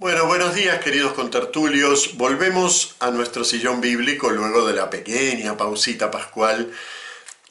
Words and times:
Bueno, 0.00 0.24
buenos 0.24 0.54
días 0.54 0.82
queridos 0.82 1.12
contertulios. 1.12 2.16
Volvemos 2.16 2.94
a 3.00 3.10
nuestro 3.10 3.44
sillón 3.44 3.82
bíblico 3.82 4.30
luego 4.30 4.66
de 4.66 4.72
la 4.72 4.88
pequeña 4.88 5.58
pausita 5.58 6.10
pascual. 6.10 6.72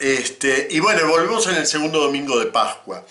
Este, 0.00 0.66
y 0.68 0.80
bueno, 0.80 1.06
volvemos 1.06 1.46
en 1.46 1.54
el 1.54 1.66
segundo 1.68 2.00
domingo 2.00 2.40
de 2.40 2.46
Pascua. 2.46 3.06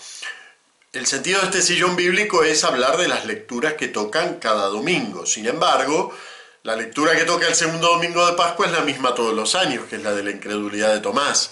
El 0.92 1.06
sentido 1.06 1.40
de 1.40 1.46
este 1.46 1.62
sillón 1.62 1.96
bíblico 1.96 2.44
es 2.44 2.64
hablar 2.64 2.98
de 2.98 3.08
las 3.08 3.24
lecturas 3.24 3.72
que 3.78 3.88
tocan 3.88 4.40
cada 4.40 4.66
domingo. 4.66 5.24
Sin 5.24 5.46
embargo, 5.46 6.14
la 6.62 6.76
lectura 6.76 7.16
que 7.16 7.24
toca 7.24 7.48
el 7.48 7.54
segundo 7.54 7.86
domingo 7.86 8.26
de 8.26 8.34
Pascua 8.34 8.66
es 8.66 8.72
la 8.72 8.82
misma 8.82 9.14
todos 9.14 9.32
los 9.32 9.54
años, 9.54 9.86
que 9.88 9.96
es 9.96 10.02
la 10.02 10.12
de 10.12 10.22
la 10.22 10.32
incredulidad 10.32 10.92
de 10.92 11.00
Tomás. 11.00 11.50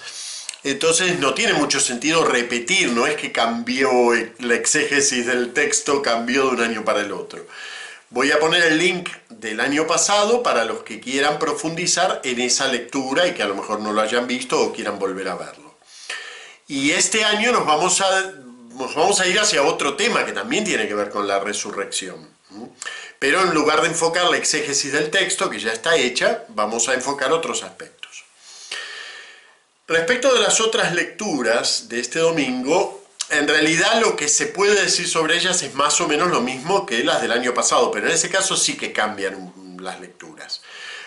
Entonces 0.70 1.18
no 1.18 1.32
tiene 1.32 1.54
mucho 1.54 1.80
sentido 1.80 2.26
repetir, 2.26 2.92
no 2.92 3.06
es 3.06 3.16
que 3.16 3.32
cambió 3.32 3.90
la 4.38 4.54
exégesis 4.54 5.24
del 5.24 5.54
texto, 5.54 6.02
cambió 6.02 6.44
de 6.44 6.56
un 6.56 6.60
año 6.60 6.84
para 6.84 7.00
el 7.00 7.10
otro. 7.12 7.46
Voy 8.10 8.32
a 8.32 8.38
poner 8.38 8.62
el 8.64 8.76
link 8.76 9.08
del 9.30 9.60
año 9.60 9.86
pasado 9.86 10.42
para 10.42 10.66
los 10.66 10.82
que 10.82 11.00
quieran 11.00 11.38
profundizar 11.38 12.20
en 12.22 12.38
esa 12.40 12.68
lectura 12.68 13.26
y 13.26 13.32
que 13.32 13.42
a 13.42 13.48
lo 13.48 13.54
mejor 13.54 13.80
no 13.80 13.94
lo 13.94 14.02
hayan 14.02 14.26
visto 14.26 14.60
o 14.60 14.72
quieran 14.74 14.98
volver 14.98 15.28
a 15.28 15.36
verlo. 15.36 15.78
Y 16.66 16.90
este 16.90 17.24
año 17.24 17.50
nos 17.50 17.64
vamos 17.64 18.02
a, 18.02 18.32
nos 18.74 18.94
vamos 18.94 19.20
a 19.20 19.26
ir 19.26 19.40
hacia 19.40 19.62
otro 19.62 19.96
tema 19.96 20.26
que 20.26 20.32
también 20.32 20.64
tiene 20.64 20.86
que 20.86 20.94
ver 20.94 21.08
con 21.08 21.26
la 21.26 21.40
resurrección. 21.40 22.28
Pero 23.18 23.42
en 23.42 23.54
lugar 23.54 23.80
de 23.80 23.88
enfocar 23.88 24.26
la 24.30 24.36
exégesis 24.36 24.92
del 24.92 25.10
texto, 25.10 25.48
que 25.48 25.58
ya 25.58 25.72
está 25.72 25.96
hecha, 25.96 26.44
vamos 26.48 26.90
a 26.90 26.94
enfocar 26.94 27.32
otros 27.32 27.62
aspectos. 27.62 27.97
Respecto 29.88 30.34
de 30.34 30.40
las 30.40 30.60
otras 30.60 30.94
lecturas 30.94 31.88
de 31.88 31.98
este 31.98 32.18
domingo, 32.18 33.02
en 33.30 33.48
realidad 33.48 34.02
lo 34.02 34.16
que 34.16 34.28
se 34.28 34.44
puede 34.44 34.78
decir 34.82 35.08
sobre 35.08 35.36
ellas 35.36 35.62
es 35.62 35.74
más 35.74 35.98
o 36.02 36.06
menos 36.06 36.28
lo 36.30 36.42
mismo 36.42 36.84
que 36.84 37.02
las 37.02 37.22
del 37.22 37.32
año 37.32 37.54
pasado, 37.54 37.90
pero 37.90 38.06
en 38.06 38.12
ese 38.12 38.28
caso 38.28 38.54
sí 38.54 38.76
que 38.76 38.92
cambian 38.92 39.50
las 39.80 39.98
lecturas. 39.98 40.60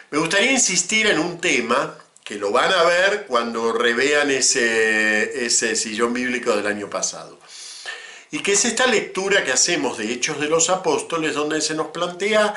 Me 0.10 0.18
gustaría 0.18 0.52
insistir 0.52 1.06
en 1.06 1.20
un 1.20 1.40
tema 1.40 1.96
que 2.24 2.38
lo 2.38 2.52
van 2.52 2.74
a 2.74 2.82
ver 2.82 3.28
cuando 3.28 3.72
revean 3.72 4.32
ese, 4.32 5.46
ese 5.46 5.76
sillón 5.76 6.12
bíblico 6.12 6.56
del 6.56 6.66
año 6.66 6.90
pasado. 6.90 7.40
Y 8.32 8.40
que 8.40 8.54
es 8.54 8.66
esta 8.66 8.88
lectura 8.88 9.44
que 9.44 9.52
hacemos 9.52 10.00
de 10.00 10.12
Hechos 10.12 10.40
de 10.40 10.50
los 10.50 10.72
Apóstoles, 10.72 11.36
donde 11.36 11.62
se 11.62 11.76
nos 11.76 11.90
plantea 11.90 12.56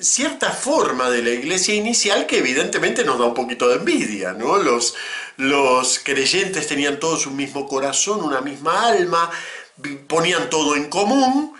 cierta 0.00 0.50
forma 0.50 1.10
de 1.10 1.22
la 1.22 1.30
iglesia 1.30 1.74
inicial 1.74 2.26
que 2.26 2.38
evidentemente 2.38 3.04
nos 3.04 3.18
da 3.18 3.26
un 3.26 3.34
poquito 3.34 3.68
de 3.68 3.76
envidia, 3.76 4.32
¿no? 4.32 4.56
Los, 4.56 4.94
los 5.40 5.98
creyentes 5.98 6.66
tenían 6.66 7.00
todos 7.00 7.26
un 7.26 7.36
mismo 7.36 7.66
corazón, 7.66 8.22
una 8.22 8.40
misma 8.40 8.86
alma, 8.86 9.30
ponían 10.06 10.50
todo 10.50 10.76
en 10.76 10.90
común, 10.90 11.56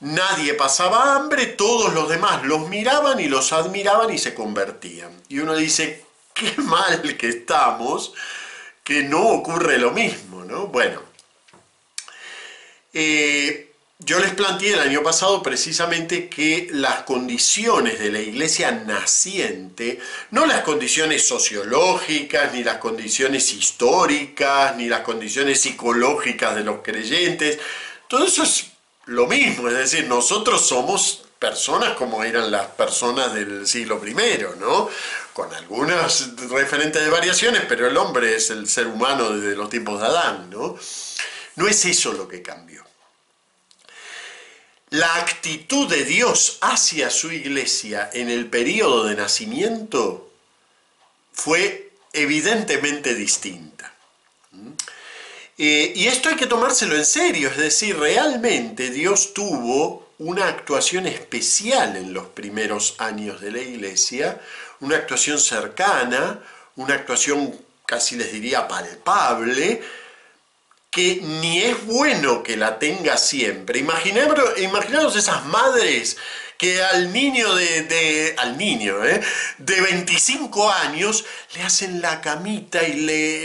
nadie 0.00 0.54
pasaba 0.54 1.16
hambre, 1.16 1.46
todos 1.46 1.94
los 1.94 2.08
demás 2.08 2.44
los 2.44 2.68
miraban 2.68 3.20
y 3.20 3.28
los 3.28 3.52
admiraban 3.52 4.12
y 4.12 4.18
se 4.18 4.34
convertían. 4.34 5.10
Y 5.28 5.38
uno 5.38 5.54
dice, 5.54 6.04
qué 6.34 6.54
mal 6.58 7.16
que 7.16 7.28
estamos, 7.28 8.12
que 8.84 9.02
no 9.04 9.26
ocurre 9.28 9.78
lo 9.78 9.92
mismo, 9.92 10.44
¿no? 10.44 10.66
Bueno. 10.66 11.02
Eh, 12.92 13.71
yo 14.04 14.18
les 14.18 14.34
planteé 14.34 14.74
el 14.74 14.80
año 14.80 15.02
pasado 15.02 15.42
precisamente 15.42 16.28
que 16.28 16.68
las 16.72 17.02
condiciones 17.02 17.98
de 18.00 18.10
la 18.10 18.20
iglesia 18.20 18.72
naciente, 18.72 20.00
no 20.30 20.46
las 20.46 20.62
condiciones 20.62 21.26
sociológicas, 21.26 22.52
ni 22.52 22.64
las 22.64 22.78
condiciones 22.78 23.52
históricas, 23.52 24.76
ni 24.76 24.88
las 24.88 25.00
condiciones 25.00 25.60
psicológicas 25.60 26.56
de 26.56 26.64
los 26.64 26.80
creyentes, 26.82 27.58
todo 28.08 28.26
eso 28.26 28.42
es 28.42 28.66
lo 29.06 29.26
mismo, 29.26 29.68
es 29.68 29.74
decir, 29.74 30.06
nosotros 30.06 30.66
somos 30.66 31.24
personas 31.38 31.94
como 31.94 32.22
eran 32.22 32.50
las 32.50 32.66
personas 32.68 33.34
del 33.34 33.66
siglo 33.66 34.00
I, 34.06 34.14
¿no? 34.60 34.88
Con 35.32 35.52
algunas 35.54 36.36
referentes 36.50 37.02
de 37.02 37.10
variaciones, 37.10 37.62
pero 37.68 37.88
el 37.88 37.96
hombre 37.96 38.36
es 38.36 38.50
el 38.50 38.68
ser 38.68 38.86
humano 38.86 39.30
desde 39.30 39.56
los 39.56 39.70
tiempos 39.70 40.00
de 40.00 40.06
Adán, 40.06 40.50
¿no? 40.50 40.76
No 41.56 41.66
es 41.68 41.84
eso 41.84 42.12
lo 42.12 42.28
que 42.28 42.42
cambió 42.42 42.82
la 44.92 45.16
actitud 45.16 45.88
de 45.88 46.04
Dios 46.04 46.58
hacia 46.60 47.08
su 47.08 47.32
iglesia 47.32 48.10
en 48.12 48.28
el 48.28 48.46
periodo 48.50 49.04
de 49.04 49.16
nacimiento 49.16 50.30
fue 51.32 51.92
evidentemente 52.12 53.14
distinta. 53.14 53.90
¿Mm? 54.50 54.72
Eh, 55.56 55.92
y 55.96 56.08
esto 56.08 56.28
hay 56.28 56.36
que 56.36 56.46
tomárselo 56.46 56.94
en 56.94 57.06
serio, 57.06 57.48
es 57.48 57.56
decir, 57.56 57.98
realmente 57.98 58.90
Dios 58.90 59.32
tuvo 59.32 60.10
una 60.18 60.48
actuación 60.48 61.06
especial 61.06 61.96
en 61.96 62.12
los 62.12 62.26
primeros 62.26 62.96
años 62.98 63.40
de 63.40 63.50
la 63.50 63.60
iglesia, 63.60 64.42
una 64.80 64.96
actuación 64.96 65.38
cercana, 65.38 66.38
una 66.76 66.94
actuación 66.94 67.58
casi 67.86 68.16
les 68.16 68.30
diría 68.30 68.68
palpable, 68.68 69.80
que 70.92 71.20
ni 71.22 71.62
es 71.62 71.86
bueno 71.86 72.42
que 72.42 72.56
la 72.56 72.78
tenga 72.78 73.16
siempre. 73.16 73.78
Imaginaros, 73.78 75.16
esas 75.16 75.46
madres 75.46 76.18
que 76.58 76.82
al 76.82 77.12
niño 77.12 77.54
de, 77.54 78.34
al 78.36 78.58
niño 78.58 79.02
¿eh? 79.02 79.20
de 79.56 79.80
25 79.80 80.70
años 80.70 81.24
le 81.54 81.62
hacen 81.62 82.02
la 82.02 82.20
camita 82.20 82.86
y 82.86 82.92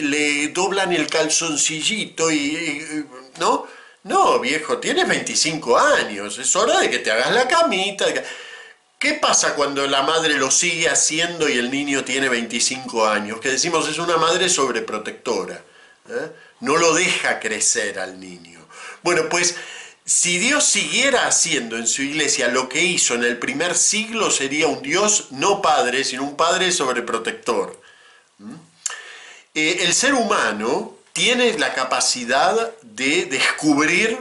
le, 0.02 0.50
doblan 0.50 0.92
el 0.92 1.08
calzoncillito 1.08 2.30
y, 2.30 3.06
¿no? 3.40 3.66
No, 4.04 4.40
viejo, 4.40 4.78
tienes 4.80 5.08
25 5.08 5.78
años, 5.78 6.38
es 6.38 6.56
hora 6.56 6.80
de 6.82 6.90
que 6.90 7.00
te 7.00 7.12
hagas 7.12 7.32
la 7.32 7.48
camita. 7.48 8.06
¿Qué 9.00 9.14
pasa 9.14 9.56
cuando 9.56 9.88
la 9.88 10.02
madre 10.04 10.34
lo 10.34 10.52
sigue 10.52 10.90
haciendo 10.90 11.48
y 11.48 11.58
el 11.58 11.72
niño 11.72 12.04
tiene 12.04 12.28
25 12.28 13.08
años? 13.08 13.40
Que 13.40 13.52
decimos 13.52 13.88
es 13.88 14.00
una 14.00 14.18
madre 14.18 14.50
sobreprotectora. 14.50 15.62
¿eh? 16.10 16.32
No 16.60 16.78
lo 16.78 16.94
deja 16.94 17.40
crecer 17.40 18.00
al 18.00 18.20
niño. 18.20 18.60
Bueno, 19.04 19.30
pues 19.30 19.56
si 20.06 20.38
Dios 20.38 20.64
siguiera 20.64 21.28
haciendo 21.28 21.78
en 21.78 21.86
su 21.88 22.02
iglesia 22.02 22.48
lo 22.48 22.70
que 22.70 22.84
hizo 22.84 23.16
en 23.16 23.24
el 23.24 23.38
primer 23.38 23.76
siglo, 23.76 24.32
sería 24.32 24.68
un 24.68 24.82
Dios 24.82 25.28
no 25.32 25.62
padre, 25.62 26.04
sino 26.04 26.24
un 26.24 26.38
padre 26.38 26.72
sobreprotector. 26.72 27.80
¿Mm? 28.38 28.54
Eh, 29.54 29.80
el 29.82 29.94
ser 29.94 30.14
humano 30.14 30.96
tiene 31.14 31.58
la 31.58 31.74
capacidad 31.74 32.72
de 32.84 33.26
descubrir 33.26 34.18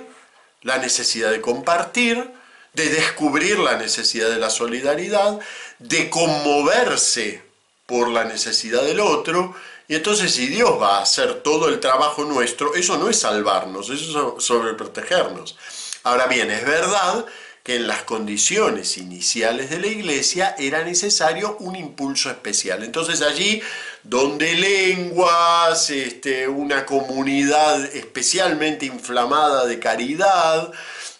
la 0.63 0.79
necesidad 0.79 1.31
de 1.31 1.41
compartir, 1.41 2.33
de 2.73 2.89
descubrir 2.89 3.59
la 3.59 3.77
necesidad 3.77 4.29
de 4.29 4.39
la 4.39 4.51
solidaridad, 4.51 5.39
de 5.79 6.11
conmoverse 6.11 7.43
por 7.87 8.09
la 8.09 8.25
necesidad 8.25 8.83
del 8.83 9.01
otro, 9.01 9.55
y 9.89 9.95
entonces 9.95 10.33
si 10.33 10.47
Dios 10.47 10.81
va 10.81 10.99
a 10.99 11.03
hacer 11.03 11.43
todo 11.43 11.69
el 11.69 11.81
trabajo 11.81 12.25
nuestro, 12.25 12.75
eso 12.75 12.97
no 12.99 13.09
es 13.09 13.21
salvarnos, 13.21 13.91
eso 13.91 14.37
es 14.39 14.45
sobreprotegernos. 14.45 15.57
Ahora 16.03 16.27
bien, 16.27 16.51
es 16.51 16.65
verdad 16.65 17.27
que 17.67 17.75
en 17.75 17.89
las 17.89 18.03
condiciones 18.05 18.97
iniciales 18.97 19.71
de 19.71 19.81
la 19.81 19.89
iglesia 19.89 20.55
era 20.57 20.85
necesario 20.85 21.57
un 21.59 21.75
impulso 21.75 22.31
especial. 22.31 22.85
Entonces 22.85 23.23
allí 23.23 23.61
donde 24.05 24.55
lenguas, 24.55 25.91
este, 25.91 26.47
una 26.47 26.87
comunidad 26.87 27.85
especialmente 27.87 28.87
inflamada 28.87 29.67
de 29.67 29.81
caridad, 29.81 30.71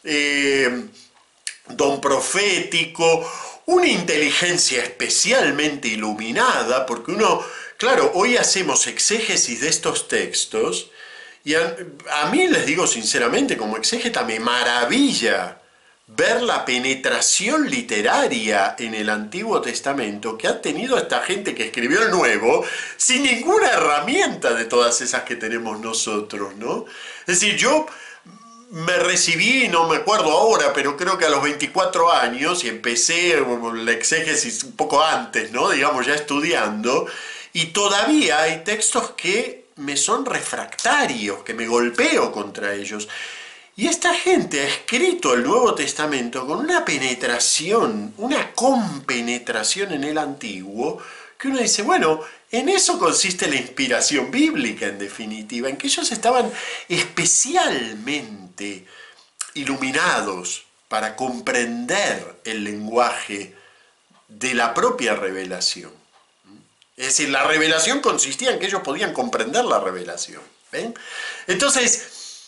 eh, 0.05 0.87
don 1.71 2.01
profético, 2.01 3.29
una 3.67 3.89
inteligencia 3.89 4.85
especialmente 4.85 5.89
iluminada, 5.89 6.87
porque 6.87 7.11
uno 7.11 7.45
Claro, 7.79 8.11
hoy 8.15 8.39
hacemos 8.39 8.87
exégesis 8.87 9.61
de 9.61 9.69
estos 9.69 10.09
textos 10.09 10.91
y 11.45 11.55
a, 11.55 11.77
mí 12.33 12.49
les 12.49 12.65
digo 12.65 12.87
sinceramente, 12.87 13.59
como 13.59 13.77
exégeta 13.77 14.25
me 14.25 14.41
maravilla 14.41 15.61
ver 16.07 16.41
la 16.41 16.65
penetración 16.65 17.69
literaria 17.69 18.77
en 18.79 18.95
el 18.95 19.11
Antiguo 19.11 19.61
Testamento 19.61 20.39
que 20.39 20.49
ha 20.49 20.63
tenido 20.63 20.97
esta 20.97 21.21
gente 21.21 21.55
que 21.55 21.65
escribió 21.67 22.03
el 22.03 22.11
Nuevo 22.13 22.65
sin 22.97 23.25
ninguna 23.25 23.69
herramienta 23.69 24.55
de 24.55 24.65
todas 24.65 25.03
esas 25.03 25.25
que 25.25 25.37
tenemos 25.37 25.79
nosotros, 25.79 26.57
¿no? 26.57 26.87
Es 27.27 27.41
decir, 27.41 27.57
yo 27.57 27.87
me 28.71 28.97
recibí, 28.97 29.69
no 29.69 29.87
me 29.87 29.97
acuerdo 29.97 30.31
ahora, 30.31 30.73
pero 30.73 30.97
creo 30.97 31.19
que 31.19 31.27
a 31.27 31.31
los 31.31 31.43
24 31.43 32.11
años 32.11 32.65
y 32.65 32.69
empecé 32.69 33.39
la 33.75 33.93
exégesis 33.93 34.65
un 34.65 34.77
poco 34.77 35.03
antes, 35.03 35.53
¿no? 35.53 35.69
Digamos, 35.71 36.07
ya 36.07 36.15
estudiando, 36.15 37.07
y 37.57 37.67
todavía 37.69 38.43
hay 38.43 38.65
textos 38.65 39.13
que 39.13 39.69
me 39.77 39.97
son 39.97 40.27
refractarios, 40.27 41.43
que 41.43 41.55
me 41.55 41.67
golpeo 41.67 42.31
contra 42.31 42.75
ellos. 42.75 43.09
Y 43.77 43.87
esta 43.87 44.13
gente 44.13 44.61
ha 44.61 44.69
escrito 44.69 45.33
el 45.33 45.43
Nuevo 45.43 45.75
Testamento 45.75 46.47
con 46.47 46.59
una 46.59 46.85
penetración, 46.85 48.13
una 48.19 48.53
compenetración 48.53 49.95
en 49.95 50.05
el 50.05 50.19
Antiguo, 50.19 50.99
que 51.39 51.49
uno 51.49 51.59
dice, 51.61 51.81
bueno, 51.81 52.21
en 52.51 52.69
eso 52.69 52.99
consiste 52.99 53.49
la 53.49 53.57
inspiración 53.57 54.31
bíblica 54.31 54.89
en 54.89 54.99
definitiva, 54.99 55.71
en 55.71 55.79
que 55.79 55.87
ellos 55.87 56.13
estaban 56.13 56.53
especialmente 56.91 58.85
iluminados 59.55 60.67
para 60.89 61.17
comprender 61.17 62.39
el 62.45 62.65
lenguaje 62.65 63.55
de 64.29 64.53
la 64.53 64.75
propia 64.75 65.15
revelación. 65.15 66.05
Es 66.97 67.07
decir, 67.07 67.29
la 67.29 67.45
revelación 67.45 68.01
consistía 68.01 68.53
en 68.53 68.59
que 68.59 68.67
ellos 68.67 68.83
podían 68.83 69.13
comprender 69.13 69.65
la 69.65 69.81
revelación. 69.81 70.43
Entonces, 71.47 72.43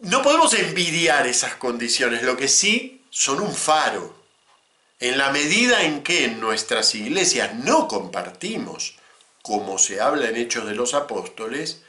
no 0.00 0.22
podemos 0.22 0.54
envidiar 0.54 1.26
esas 1.26 1.54
condiciones, 1.54 2.22
lo 2.22 2.36
que 2.36 2.48
sí 2.48 3.04
son 3.10 3.40
un 3.40 3.54
faro. 3.54 4.18
En 4.98 5.16
la 5.16 5.30
medida 5.30 5.82
en 5.82 6.02
que 6.02 6.24
en 6.24 6.40
nuestras 6.40 6.94
iglesias 6.94 7.54
no 7.54 7.88
compartimos, 7.88 8.96
como 9.42 9.78
se 9.78 10.00
habla 10.00 10.28
en 10.28 10.36
Hechos 10.36 10.66
de 10.66 10.74
los 10.74 10.92
Apóstoles, 10.94 11.82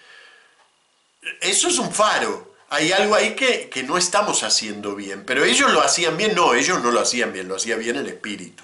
eso 1.42 1.68
es 1.68 1.78
un 1.78 1.94
faro. 1.94 2.56
Hay 2.70 2.94
algo 2.94 3.16
ahí 3.16 3.36
que, 3.36 3.70
que 3.70 3.84
no 3.84 3.98
estamos 3.98 4.44
haciendo 4.44 4.96
bien. 4.96 5.26
Pero 5.26 5.44
ellos 5.44 5.72
lo 5.72 5.82
hacían 5.82 6.16
bien, 6.16 6.34
no, 6.36 6.54
ellos 6.54 6.82
no 6.82 6.92
lo 6.92 7.02
hacían 7.02 7.34
bien, 7.34 7.50
lo 7.50 7.56
hacía 7.56 7.76
bien 7.76 7.98
el 7.98 8.08
Espíritu. 8.08 8.64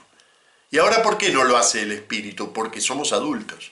¿Y 0.69 0.80
ahora 0.80 1.02
por 1.02 1.18
qué 1.18 1.30
no 1.30 1.44
lo 1.44 1.58
hace 1.58 1.84
el 1.84 1.92
Espíritu? 1.92 2.52
Porque 2.52 2.81
somos 2.81 3.14
adultos. 3.14 3.72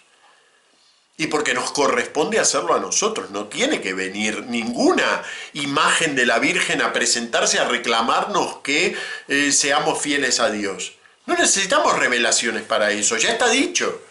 Y 1.18 1.28
porque 1.28 1.54
nos 1.54 1.72
corresponde 1.72 2.40
hacerlo 2.40 2.74
a 2.74 2.80
nosotros. 2.80 3.32
No 3.32 3.46
tiene 3.46 3.82
que 3.82 3.94
venir 3.94 4.44
ninguna 4.48 5.24
imagen 5.54 6.16
de 6.16 6.26
la 6.26 6.40
Virgen 6.40 6.82
a 6.82 6.94
presentarse 6.94 7.60
a 7.60 7.68
reclamarnos 7.68 8.58
que 8.58 8.96
eh, 9.28 9.52
seamos 9.52 10.02
fieles 10.02 10.40
a 10.40 10.50
Dios. 10.50 10.94
No 11.26 11.36
necesitamos 11.36 11.98
revelaciones 11.98 12.64
para 12.64 12.92
eso. 12.92 13.18
Ya 13.18 13.32
está 13.32 13.50
dicho. 13.50 14.02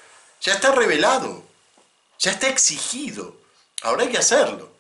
Ya 0.41 0.55
está 0.55 0.73
revelado. 0.73 1.45
Ya 2.19 2.33
está 2.33 2.49
exigido. 2.49 3.37
Ahora 3.83 4.05
hay 4.05 4.09
que 4.09 4.19
hacerlo. 4.19 4.73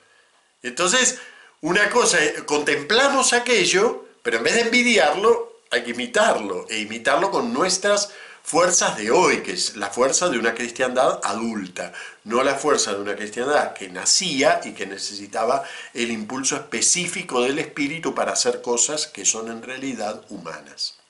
Entonces, 0.63 1.19
una 1.61 1.91
cosa, 1.91 2.19
contemplamos 2.47 3.33
aquello, 3.33 4.07
pero 4.23 4.39
en 4.39 4.45
vez 4.45 4.55
de 4.55 4.61
envidiarlo, 4.63 5.54
hay 5.75 5.83
que 5.83 5.91
imitarlo, 5.91 6.67
e 6.71 6.79
imitarlo 6.79 7.31
con 7.31 7.53
nuestras 7.53 8.11
fuerzas 8.43 8.97
de 8.97 9.11
hoy, 9.11 9.43
que 9.43 9.53
es 9.53 9.77
la 9.77 9.91
fuerza 9.91 10.29
de 10.29 10.39
una 10.39 10.55
cristiandad 10.55 11.21
adulta, 11.25 11.93
no 12.25 12.43
la 12.43 12.55
fuerza 12.55 12.95
de 12.95 13.01
una 13.01 13.17
cristiandad 13.17 13.73
que 13.73 13.89
nacía 13.89 14.61
y 14.65 14.73
que 14.73 14.87
necesitaba 14.87 15.65
el 15.93 16.11
impulso 16.11 16.55
específico 16.55 17.43
del 17.43 17.59
espíritu 17.59 18.15
para 18.15 18.33
hacer 18.33 18.63
cosas 18.63 19.07
que 19.09 19.25
son 19.25 19.51
en 19.51 19.63
realidad 19.63 20.25
humanas. 20.29 21.04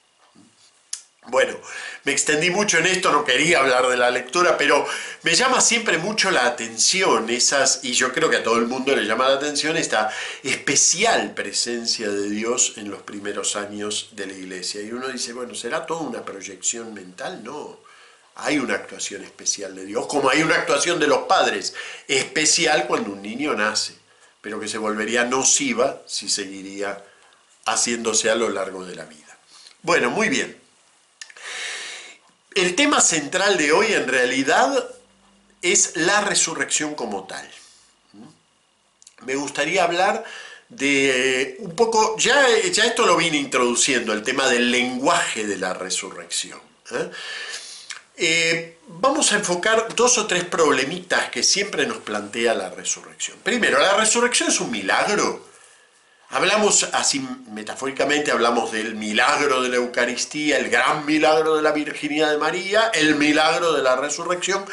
Bueno, 1.27 1.57
me 2.05 2.13
extendí 2.13 2.51
mucho 2.51 2.79
en 2.79 2.87
esto, 2.87 3.11
no 3.11 3.25
quería 3.25 3.61
hablar 3.61 3.89
de 3.89 3.97
la 3.97 4.11
lectura, 4.11 4.59
pero 4.59 4.87
me 5.23 5.35
llama 5.35 5.63
siempre 5.63 5.97
mucho 5.97 6.31
la 6.31 6.45
atención 6.45 7.31
esas, 7.31 7.81
y 7.83 7.93
yo 7.95 8.13
creo 8.13 8.29
que 8.29 8.37
a 8.37 8.43
todo 8.43 8.59
el 8.59 8.67
mundo 8.67 8.95
le 8.95 9.07
llama 9.07 9.29
la 9.29 9.37
atención 9.37 9.79
esta 9.79 10.13
especial 10.43 11.33
presencia 11.33 12.11
de 12.11 12.29
Dios 12.29 12.75
en 12.77 12.91
los 12.91 13.03
primeros 13.03 13.57
años 13.57 14.11
de 14.13 14.27
la 14.27 14.35
iglesia. 14.35 14.83
Y 14.83 14.93
uno 14.93 15.09
dice, 15.09 15.33
bueno, 15.33 15.55
¿será 15.55 15.87
toda 15.87 16.03
una 16.03 16.23
proyección 16.27 16.93
mental? 16.93 17.43
No, 17.43 17.81
hay 18.35 18.59
una 18.59 18.75
actuación 18.75 19.25
especial 19.25 19.75
de 19.75 19.87
Dios, 19.87 20.07
como 20.07 20.29
hay 20.29 20.43
una 20.43 20.57
actuación 20.57 21.01
de 21.01 21.07
los 21.07 21.21
padres, 21.21 21.75
especial 22.07 22.87
cuando 22.87 23.13
un 23.13 23.23
niño 23.23 23.55
nace, 23.55 23.95
pero 24.43 24.61
que 24.61 24.69
se 24.69 24.77
volvería 24.77 25.25
nociva 25.25 26.03
si 26.07 26.29
seguiría 26.29 27.03
haciéndose 27.65 28.31
a 28.31 28.35
lo 28.35 28.51
largo 28.51 28.85
de 28.85 28.95
la 28.95 29.07
vida. 29.07 29.39
Bueno, 29.81 30.11
muy 30.11 30.29
bien. 30.29 30.64
El 32.55 32.77
tema 32.77 33.01
central 33.01 33.57
de 33.57 33.73
hoy 33.73 33.93
en 33.93 34.07
realidad 34.07 34.89
es 35.61 35.97
la 35.97 36.21
resurrección 36.21 36.95
como 36.95 37.25
tal. 37.25 37.49
Me 39.23 39.35
gustaría 39.35 39.83
hablar 39.85 40.25
de 40.69 41.57
un 41.61 41.75
poco, 41.75 42.17
ya, 42.19 42.49
esto 42.49 43.07
lo 43.07 43.17
vine 43.17 43.39
introduciendo, 43.39 44.13
el 44.13 44.23
tema 44.23 44.49
del 44.49 44.71
lenguaje 44.71 45.47
de 45.47 45.57
la 45.57 45.75
resurrección. 45.75 46.61
¿eh? 46.91 47.11
Eh, 48.17 48.79
vamos 48.87 49.33
a 49.33 49.37
enfocar 49.37 49.95
dos 49.97 50.19
o 50.19 50.27
tres 50.27 50.45
problemitas 50.45 51.31
que 51.31 51.43
siempre 51.43 51.87
nos 51.87 51.99
plantea 51.99 52.55
la 52.55 52.71
resurrección. 52.71 53.39
Primero, 53.43 53.79
¿la 53.81 53.97
resurrección 53.97 54.51
es 54.51 54.61
un 54.61 54.71
milagro? 54.71 55.54
Hablamos 56.31 56.83
así 56.93 57.21
metafóricamente, 57.51 58.33
hablamos 58.33 58.73
del 58.73 58.97
milagro 58.97 59.63
de 59.63 59.69
la 59.69 59.77
Eucaristía, 59.77 60.59
el 60.59 60.69
gran 60.69 61.07
milagro 61.07 61.57
de 61.57 61.63
la 61.63 61.73
Virginidad 61.73 62.31
de 62.31 62.39
María, 62.39 62.91
el 62.93 63.15
milagro 63.15 63.73
de 63.73 63.83
la 63.83 63.97
resurrección. 63.97 64.65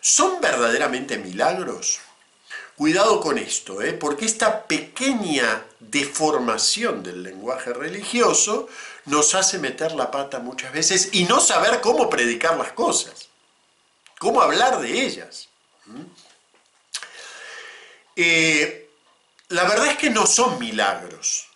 ¿Son 0.00 0.40
verdaderamente 0.40 1.18
milagros? 1.18 2.00
Cuidado 2.76 3.20
con 3.20 3.38
esto, 3.38 3.82
¿eh? 3.82 3.92
porque 3.92 4.24
esta 4.24 4.64
pequeña 4.64 5.64
deformación 5.80 7.02
del 7.02 7.24
lenguaje 7.24 7.72
religioso 7.72 8.68
nos 9.06 9.34
hace 9.34 9.58
meter 9.58 9.92
la 9.92 10.12
pata 10.12 10.38
muchas 10.38 10.72
veces 10.72 11.08
y 11.12 11.24
no 11.24 11.40
saber 11.40 11.80
cómo 11.80 12.08
predicar 12.08 12.56
las 12.56 12.72
cosas, 12.72 13.28
cómo 14.20 14.40
hablar 14.40 14.80
de 14.80 15.06
ellas. 15.06 15.48
¿Mm? 15.86 16.02
Eh, 18.14 18.87
la 19.48 19.64
verdad 19.64 19.86
es 19.86 19.96
que 19.96 20.10
no 20.10 20.26
son 20.26 20.58
milagros. 20.58 21.46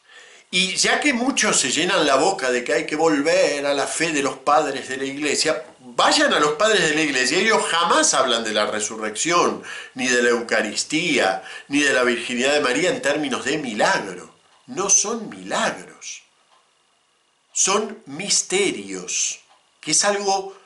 Y 0.51 0.77
ya 0.77 1.01
que 1.01 1.15
muchos 1.15 1.59
se 1.59 1.71
llenan 1.71 2.07
la 2.07 2.17
boca 2.17 2.51
de 2.51 2.63
que 2.63 2.75
hay 2.75 2.87
que 2.87 2.97
volver 2.97 3.65
a 3.65 3.73
la 3.73 3.87
fe 3.87 4.13
de 4.13 4.23
los 4.23 4.37
padres 4.37 4.89
de 4.89 4.99
la 4.99 5.05
iglesia, 5.05 5.65
vayan 5.79 6.33
a 6.35 6.41
los 6.41 6.53
padres 6.53 6.91
de 6.91 6.95
la 6.95 7.01
iglesia. 7.01 7.39
Ellos 7.39 7.65
jamás 7.71 8.13
hablan 8.13 8.45
de 8.45 8.53
la 8.53 8.67
resurrección, 8.67 9.63
ni 9.95 10.09
de 10.09 10.23
la 10.23 10.31
Eucaristía, 10.31 11.43
ni 11.69 11.81
de 11.81 11.95
la 11.95 12.03
Virginidad 12.03 12.53
de 12.53 12.61
María 12.61 12.91
en 12.91 13.01
términos 13.01 13.47
de 13.47 13.57
milagro. 13.57 14.35
No 14.67 14.91
son 14.91 15.31
milagros. 15.31 16.23
Son 17.55 18.03
misterios, 18.07 19.41
que 19.81 19.93
es 19.93 20.05
algo, 20.05 20.57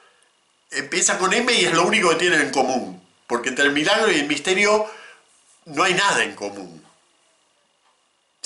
empieza 0.71 1.19
con 1.19 1.33
M 1.33 1.53
y 1.53 1.65
es 1.65 1.73
lo 1.73 1.87
único 1.87 2.11
que 2.11 2.17
tienen 2.17 2.41
en 2.41 2.51
común. 2.51 3.03
Porque 3.27 3.51
entre 3.51 3.67
el 3.67 3.73
milagro 3.73 4.11
y 4.11 4.17
el 4.17 4.27
misterio 4.27 4.87
no 5.65 5.83
hay 5.85 5.95
nada 5.95 6.23
en 6.25 6.35
común. 6.35 6.86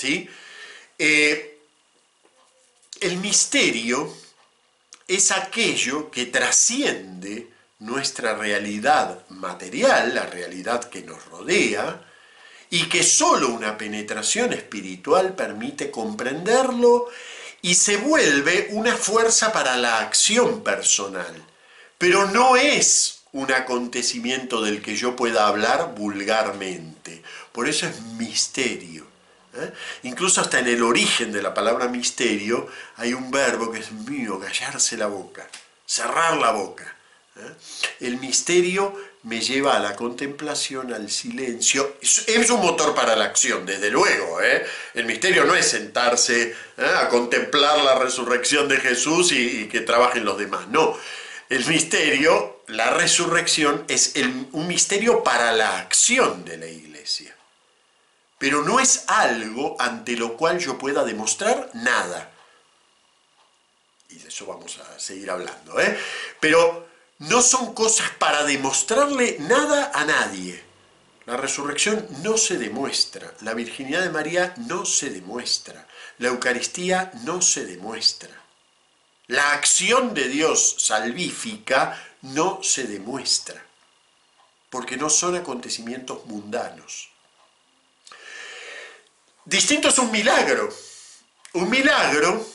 ¿Sí? 0.00 0.29
Eh, 0.99 1.58
el 3.00 3.19
misterio 3.19 4.17
es 5.06 5.31
aquello 5.31 6.11
que 6.11 6.26
trasciende 6.26 7.49
nuestra 7.81 8.35
realidad 8.35 9.25
material, 9.31 10.14
la 10.14 10.26
realidad 10.26 10.88
que 10.88 11.02
nos 11.02 11.25
rodea, 11.26 12.06
y 12.70 12.88
que 12.88 13.02
solo 13.02 13.49
una 13.49 13.76
penetración 13.76 14.52
espiritual 14.52 15.35
permite 15.35 15.91
comprenderlo 15.91 17.08
y 17.62 17.75
se 17.75 17.97
vuelve 17.97 18.69
una 18.70 18.97
fuerza 18.97 19.52
para 19.52 19.76
la 19.76 19.99
acción 19.99 20.62
personal. 20.62 21.35
Pero 21.99 22.30
no 22.30 22.57
es 22.57 23.23
un 23.33 23.52
acontecimiento 23.52 24.62
del 24.62 24.80
que 24.83 24.97
yo 24.97 25.16
pueda 25.16 25.47
hablar 25.47 25.95
vulgarmente. 25.97 27.23
Por 27.52 27.69
eso 27.69 27.87
es 27.87 28.00
misterio. 28.19 29.10
¿Eh? 29.54 29.73
Incluso 30.04 30.40
hasta 30.40 30.59
en 30.59 30.69
el 30.69 30.83
origen 30.83 31.33
de 31.33 31.42
la 31.42 31.54
palabra 31.54 31.88
misterio 31.88 32.69
hay 32.97 33.14
un 33.14 33.30
verbo 33.30 33.71
que 33.71 33.80
es 33.80 33.92
mío, 33.92 34.38
callarse 34.38 34.97
la 34.97 35.07
boca, 35.07 35.47
cerrar 35.87 36.37
la 36.37 36.52
boca. 36.52 36.97
¿eh? 37.37 37.40
El 38.00 38.19
misterio 38.19 38.95
me 39.23 39.40
lleva 39.40 39.76
a 39.76 39.80
la 39.80 39.97
contemplación, 39.97 40.95
al 40.95 41.11
silencio. 41.11 41.97
Es, 42.00 42.50
un 42.50 42.61
motor 42.61 42.95
para 42.95 43.16
la 43.16 43.26
acción, 43.26 43.66
desde 43.66 43.90
luego. 43.90 44.40
¿eh? 44.40 44.64
El 44.95 45.04
misterio 45.04 45.45
no 45.45 45.54
es 45.54 45.66
sentarse 45.66 46.54
a 46.78 47.09
contemplar 47.09 47.83
la 47.83 47.99
resurrección 47.99 48.69
de 48.69 48.78
Jesús 48.78 49.33
y, 49.33 49.69
que 49.69 49.80
trabajen 49.80 50.25
los 50.25 50.38
demás. 50.38 50.69
No. 50.69 50.97
El 51.50 51.66
misterio, 51.66 52.62
la 52.69 52.90
resurrección, 52.90 53.85
es 53.88 54.14
un 54.52 54.69
misterio 54.69 55.23
para 55.23 55.52
la 55.52 55.78
acción 55.78 56.45
de 56.45 56.57
la 56.57 56.66
iglesia 56.66 57.35
pero 58.40 58.64
no 58.64 58.80
es 58.80 59.04
algo 59.06 59.76
ante 59.78 60.16
lo 60.16 60.35
cual 60.35 60.59
yo 60.59 60.78
pueda 60.78 61.04
demostrar 61.04 61.68
nada. 61.75 62.32
Y 64.09 64.16
de 64.16 64.28
eso 64.28 64.47
vamos 64.47 64.78
a 64.78 64.99
seguir 64.99 65.30
hablando. 65.30 65.78
¿eh? 65.78 66.00
Pero 66.40 66.88
no 67.18 67.42
son 67.42 67.75
cosas 67.75 68.09
para 68.18 68.44
demostrarle 68.44 69.37
nada 69.40 69.92
a 69.94 70.06
nadie. 70.06 70.64
La 71.26 71.37
resurrección 71.37 72.09
no 72.23 72.38
se 72.38 72.56
demuestra, 72.56 73.30
la 73.42 73.52
virginidad 73.52 74.00
de 74.00 74.09
María 74.09 74.54
no 74.56 74.87
se 74.87 75.11
demuestra, 75.11 75.87
la 76.16 76.28
Eucaristía 76.28 77.12
no 77.25 77.42
se 77.42 77.66
demuestra. 77.66 78.30
La 79.26 79.52
acción 79.52 80.14
de 80.14 80.28
Dios 80.28 80.76
salvífica 80.78 82.02
no 82.23 82.62
se 82.62 82.85
demuestra, 82.85 83.62
porque 84.70 84.97
no 84.97 85.11
son 85.11 85.37
acontecimientos 85.37 86.25
mundanos. 86.25 87.11
Distinto 89.44 89.88
es 89.88 89.99
un 89.99 90.11
milagro. 90.11 90.68
Un 91.54 91.68
milagro, 91.70 92.47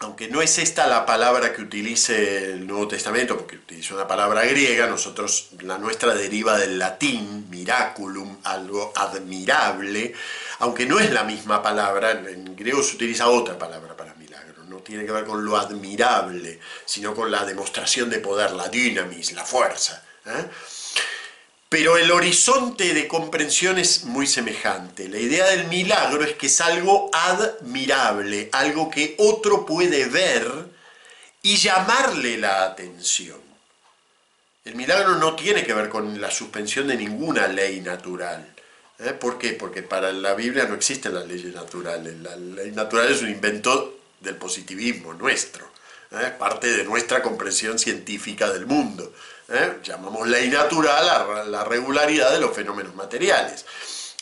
aunque 0.00 0.28
no 0.28 0.42
es 0.42 0.58
esta 0.58 0.86
la 0.86 1.06
palabra 1.06 1.54
que 1.54 1.62
utilice 1.62 2.52
el 2.52 2.66
Nuevo 2.66 2.88
Testamento, 2.88 3.38
porque 3.38 3.56
utiliza 3.56 3.94
una 3.94 4.06
palabra 4.06 4.44
griega, 4.44 4.86
nosotros, 4.86 5.50
la 5.60 5.78
nuestra 5.78 6.14
deriva 6.14 6.58
del 6.58 6.78
latín, 6.78 7.48
miraculum, 7.48 8.36
algo 8.44 8.92
admirable, 8.94 10.12
aunque 10.58 10.84
no 10.84 10.98
es 10.98 11.10
la 11.10 11.24
misma 11.24 11.62
palabra, 11.62 12.10
en 12.10 12.54
griego 12.54 12.82
se 12.82 12.96
utiliza 12.96 13.28
otra 13.28 13.58
palabra 13.58 13.96
para 13.96 14.14
milagro, 14.14 14.64
no 14.64 14.78
tiene 14.80 15.06
que 15.06 15.12
ver 15.12 15.24
con 15.24 15.44
lo 15.44 15.56
admirable, 15.56 16.60
sino 16.84 17.14
con 17.14 17.30
la 17.30 17.44
demostración 17.46 18.10
de 18.10 18.18
poder, 18.18 18.50
la 18.50 18.68
dynamis, 18.68 19.32
la 19.32 19.44
fuerza. 19.44 20.04
¿eh? 20.26 20.46
Pero 21.68 21.96
el 21.96 22.10
horizonte 22.12 22.94
de 22.94 23.08
comprensión 23.08 23.78
es 23.78 24.04
muy 24.04 24.26
semejante. 24.26 25.08
La 25.08 25.18
idea 25.18 25.46
del 25.46 25.66
milagro 25.66 26.22
es 26.22 26.34
que 26.34 26.46
es 26.46 26.60
algo 26.60 27.10
admirable, 27.12 28.48
algo 28.52 28.88
que 28.88 29.16
otro 29.18 29.66
puede 29.66 30.06
ver 30.06 30.46
y 31.42 31.56
llamarle 31.56 32.38
la 32.38 32.64
atención. 32.64 33.40
El 34.64 34.76
milagro 34.76 35.16
no 35.16 35.34
tiene 35.34 35.64
que 35.64 35.74
ver 35.74 35.88
con 35.88 36.20
la 36.20 36.30
suspensión 36.30 36.88
de 36.88 36.96
ninguna 36.96 37.48
ley 37.48 37.80
natural. 37.80 38.54
¿Eh? 38.98 39.12
¿Por 39.12 39.38
qué? 39.38 39.52
Porque 39.52 39.82
para 39.82 40.12
la 40.12 40.34
Biblia 40.34 40.64
no 40.66 40.74
existen 40.74 41.14
las 41.14 41.26
leyes 41.26 41.54
naturales. 41.54 42.16
La 42.20 42.36
ley 42.36 42.72
natural 42.72 43.10
es 43.12 43.22
un 43.22 43.30
invento 43.30 43.98
del 44.20 44.36
positivismo 44.36 45.14
nuestro, 45.14 45.70
¿eh? 46.12 46.32
parte 46.38 46.68
de 46.68 46.84
nuestra 46.84 47.22
comprensión 47.22 47.78
científica 47.78 48.50
del 48.50 48.66
mundo. 48.66 49.12
¿Eh? 49.48 49.78
Llamamos 49.82 50.28
ley 50.28 50.48
natural 50.48 51.08
a 51.08 51.44
la 51.44 51.64
regularidad 51.64 52.32
de 52.32 52.40
los 52.40 52.54
fenómenos 52.54 52.94
materiales. 52.94 53.64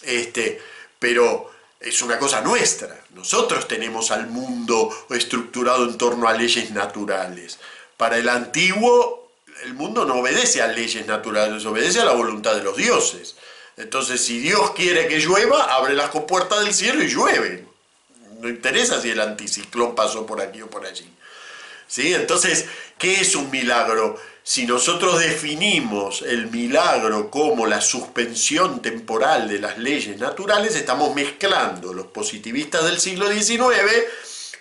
Este, 0.03 0.61
pero 0.99 1.51
es 1.81 2.01
una 2.03 2.19
cosa 2.19 2.41
nuestra. 2.41 3.05
Nosotros 3.11 3.69
tenemos 3.69 4.11
al 4.11 4.27
mundo 4.27 5.07
estructurado 5.11 5.85
en 5.85 5.99
torno 5.99 6.29
a 6.29 6.33
leyes 6.35 6.71
naturales. 6.71 7.59
Para 7.97 8.19
el 8.19 8.29
antiguo 8.29 9.25
el 9.63 9.75
mundo 9.75 10.05
no 10.05 10.17
obedece 10.17 10.63
a 10.63 10.67
leyes 10.67 11.07
naturales, 11.07 11.65
obedece 11.65 12.01
a 12.01 12.05
la 12.05 12.13
voluntad 12.13 12.55
de 12.55 12.63
los 12.63 12.77
dioses. 12.77 13.37
Entonces, 13.77 14.25
si 14.25 14.39
Dios 14.39 14.73
quiere 14.73 15.09
que 15.09 15.19
llueva, 15.19 15.75
abre 15.75 15.95
las 15.95 16.11
compuertas 16.11 16.65
del 16.65 16.75
cielo 16.75 17.03
y 17.03 17.09
llueve. 17.09 17.67
No 18.41 18.49
interesa 18.49 19.01
si 19.01 19.11
el 19.11 19.21
anticiclón 19.21 19.95
pasó 19.95 20.27
por 20.27 20.41
aquí 20.41 20.63
o 20.63 20.69
por 20.69 20.85
allí. 20.85 21.09
¿Sí? 21.87 22.15
Entonces, 22.15 22.67
¿qué 22.99 23.21
es 23.21 23.35
un 23.35 23.51
milagro? 23.51 24.19
Si 24.47 24.67
nosotros 24.67 25.21
definimos 25.21 26.21
el 26.21 26.51
milagro 26.51 27.31
como 27.31 27.67
la 27.67 27.81
suspensión 27.81 28.83
temporal 28.83 29.49
de 29.49 29.59
las 29.59 29.79
leyes 29.79 30.19
naturales, 30.19 30.77
estamos 30.77 31.15
mezclando 31.15 31.95
los 31.95 32.09
positivistas 32.09 32.85
del 32.85 33.01
siglo 33.01 33.33
XIX 33.33 34.05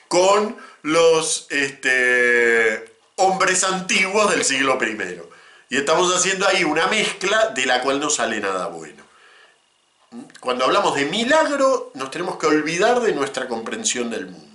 con 0.08 0.56
los 0.84 1.48
este, 1.50 2.96
hombres 3.18 3.66
antiguos 3.66 4.32
del 4.32 4.46
siglo 4.46 4.80
I. 4.82 5.22
Y 5.68 5.76
estamos 5.76 6.16
haciendo 6.16 6.48
ahí 6.48 6.64
una 6.64 6.88
mezcla 6.88 7.50
de 7.50 7.66
la 7.66 7.82
cual 7.82 8.00
no 8.00 8.10
sale 8.10 8.40
nada 8.40 8.68
bueno. 8.68 9.04
Cuando 10.40 10.64
hablamos 10.64 10.96
de 10.96 11.08
milagro, 11.08 11.92
nos 11.94 12.10
tenemos 12.10 12.38
que 12.38 12.46
olvidar 12.46 13.02
de 13.02 13.12
nuestra 13.12 13.50
comprensión 13.50 14.10
del 14.10 14.28
mundo. 14.28 14.53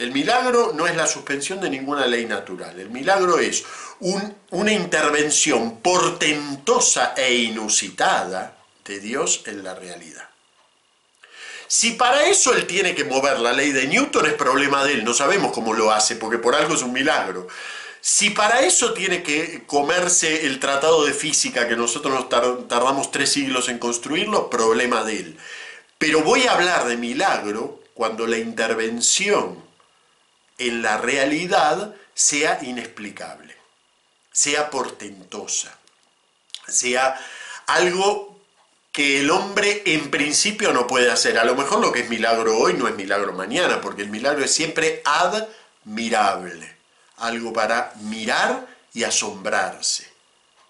El 0.00 0.12
milagro 0.12 0.72
no 0.74 0.86
es 0.86 0.96
la 0.96 1.06
suspensión 1.06 1.60
de 1.60 1.68
ninguna 1.68 2.06
ley 2.06 2.24
natural. 2.24 2.80
El 2.80 2.88
milagro 2.88 3.38
es 3.38 3.64
una 3.98 4.72
intervención 4.72 5.80
portentosa 5.80 7.12
e 7.14 7.34
inusitada 7.34 8.56
de 8.82 8.98
Dios 8.98 9.42
en 9.44 9.62
la 9.62 9.74
realidad. 9.74 10.26
Si 11.66 11.92
para 11.92 12.26
eso 12.28 12.54
él 12.54 12.66
tiene 12.66 12.94
que 12.94 13.04
mover 13.04 13.40
la 13.40 13.52
ley 13.52 13.72
de 13.72 13.88
Newton 13.88 14.24
es 14.24 14.32
problema 14.32 14.86
de 14.86 14.94
él, 14.94 15.04
no 15.04 15.12
sabemos 15.12 15.52
cómo 15.52 15.74
lo 15.74 15.92
hace, 15.92 16.16
porque 16.16 16.38
por 16.38 16.54
algo 16.54 16.72
es 16.72 16.80
un 16.80 16.94
milagro. 16.94 17.46
Si 18.00 18.30
para 18.30 18.62
eso 18.62 18.94
tiene 18.94 19.22
que 19.22 19.64
comerse 19.66 20.46
el 20.46 20.60
tratado 20.60 21.04
de 21.04 21.12
física 21.12 21.68
que 21.68 21.76
nosotros 21.76 22.14
nos 22.14 22.30
tardamos 22.30 23.10
tres 23.10 23.32
siglos 23.32 23.68
en 23.68 23.78
construirlo, 23.78 24.48
problema 24.48 25.04
de 25.04 25.16
él. 25.16 25.38
Pero 25.98 26.22
voy 26.22 26.46
a 26.46 26.52
hablar 26.52 26.86
de 26.86 26.96
milagro 26.96 27.82
cuando 27.92 28.26
la 28.26 28.38
intervención 28.38 29.68
en 30.60 30.82
la 30.82 30.98
realidad 30.98 31.94
sea 32.14 32.60
inexplicable, 32.62 33.56
sea 34.30 34.70
portentosa, 34.70 35.76
sea 36.68 37.18
algo 37.66 38.38
que 38.92 39.20
el 39.20 39.30
hombre 39.30 39.82
en 39.86 40.10
principio 40.10 40.72
no 40.72 40.86
puede 40.86 41.10
hacer. 41.10 41.38
A 41.38 41.44
lo 41.44 41.54
mejor 41.54 41.80
lo 41.80 41.92
que 41.92 42.00
es 42.00 42.10
milagro 42.10 42.58
hoy 42.58 42.74
no 42.74 42.88
es 42.88 42.94
milagro 42.94 43.32
mañana, 43.32 43.80
porque 43.80 44.02
el 44.02 44.10
milagro 44.10 44.44
es 44.44 44.52
siempre 44.52 45.02
admirable, 45.04 46.76
algo 47.16 47.52
para 47.52 47.92
mirar 48.02 48.66
y 48.92 49.04
asombrarse. 49.04 50.08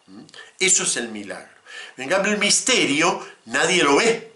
¿Mm? 0.07 0.23
Eso 0.61 0.85
es 0.85 0.97
el 0.97 1.09
milagro. 1.09 1.49
En 1.97 2.09
cambio, 2.09 2.33
el 2.33 2.39
misterio 2.39 3.27
nadie 3.47 3.83
lo 3.83 3.97
ve. 3.97 4.30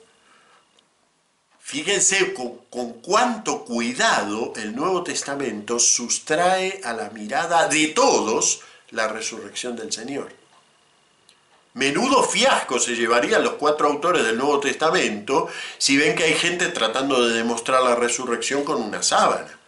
Fíjense 1.67 2.35
con, 2.35 2.59
con, 2.69 2.93
cuánto 3.01 3.65
cuidado 3.65 4.53
el 4.57 4.77
Nuevo 4.77 5.03
Testamento 5.03 5.79
sustrae 5.79 6.83
a 6.85 6.93
la 6.93 7.09
mirada 7.09 7.69
de 7.69 7.87
todos 7.89 8.61
la 8.91 9.09
resurrección 9.09 9.75
del 9.75 9.91
Señor. 9.91 10.31
Menudo 11.73 12.23
fiasco 12.23 12.79
se 12.79 12.95
llevarían 12.95 13.43
los 13.43 13.55
cuatro 13.55 13.89
autores 13.89 14.23
del 14.25 14.37
Nuevo 14.37 14.61
Testamento 14.61 15.49
si 15.79 15.97
ven 15.97 16.15
que 16.15 16.25
hay 16.25 16.35
gente 16.35 16.69
tratando 16.69 17.27
de 17.27 17.35
demostrar 17.35 17.83
la 17.83 17.97
resurrección 17.97 18.63
con 18.63 18.83
una 18.83 19.03
sábana. 19.03 19.59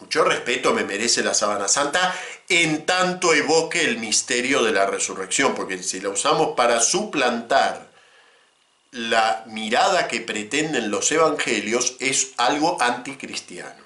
Mucho 0.00 0.24
respeto 0.24 0.74
me 0.74 0.82
merece 0.82 1.22
la 1.22 1.32
sábana 1.32 1.68
santa 1.68 2.12
en 2.48 2.84
tanto 2.84 3.32
evoque 3.32 3.84
el 3.84 3.98
misterio 3.98 4.64
de 4.64 4.72
la 4.72 4.86
resurrección, 4.86 5.54
porque 5.54 5.80
si 5.80 6.00
la 6.00 6.08
usamos 6.08 6.56
para 6.56 6.80
suplantar 6.80 7.89
la 8.92 9.44
mirada 9.46 10.08
que 10.08 10.20
pretenden 10.20 10.90
los 10.90 11.10
evangelios 11.12 11.96
es 12.00 12.32
algo 12.36 12.80
anticristiano. 12.80 13.84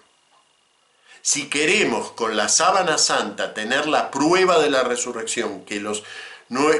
Si 1.20 1.48
queremos 1.48 2.12
con 2.12 2.36
la 2.36 2.48
sábana 2.48 2.98
santa 2.98 3.54
tener 3.54 3.86
la 3.86 4.10
prueba 4.10 4.58
de 4.58 4.70
la 4.70 4.82
resurrección 4.82 5.64
que 5.64 5.80
los 5.80 6.02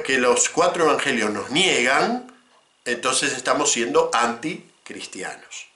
que 0.05 0.19
los 0.19 0.51
cuatro 0.51 0.85
evangelios 0.85 1.31
nos 1.31 1.51
niegan, 1.51 2.31
entonces 2.85 3.33
estamos 3.33 3.73
siendo 3.73 4.11
anticristianos. 4.13 5.67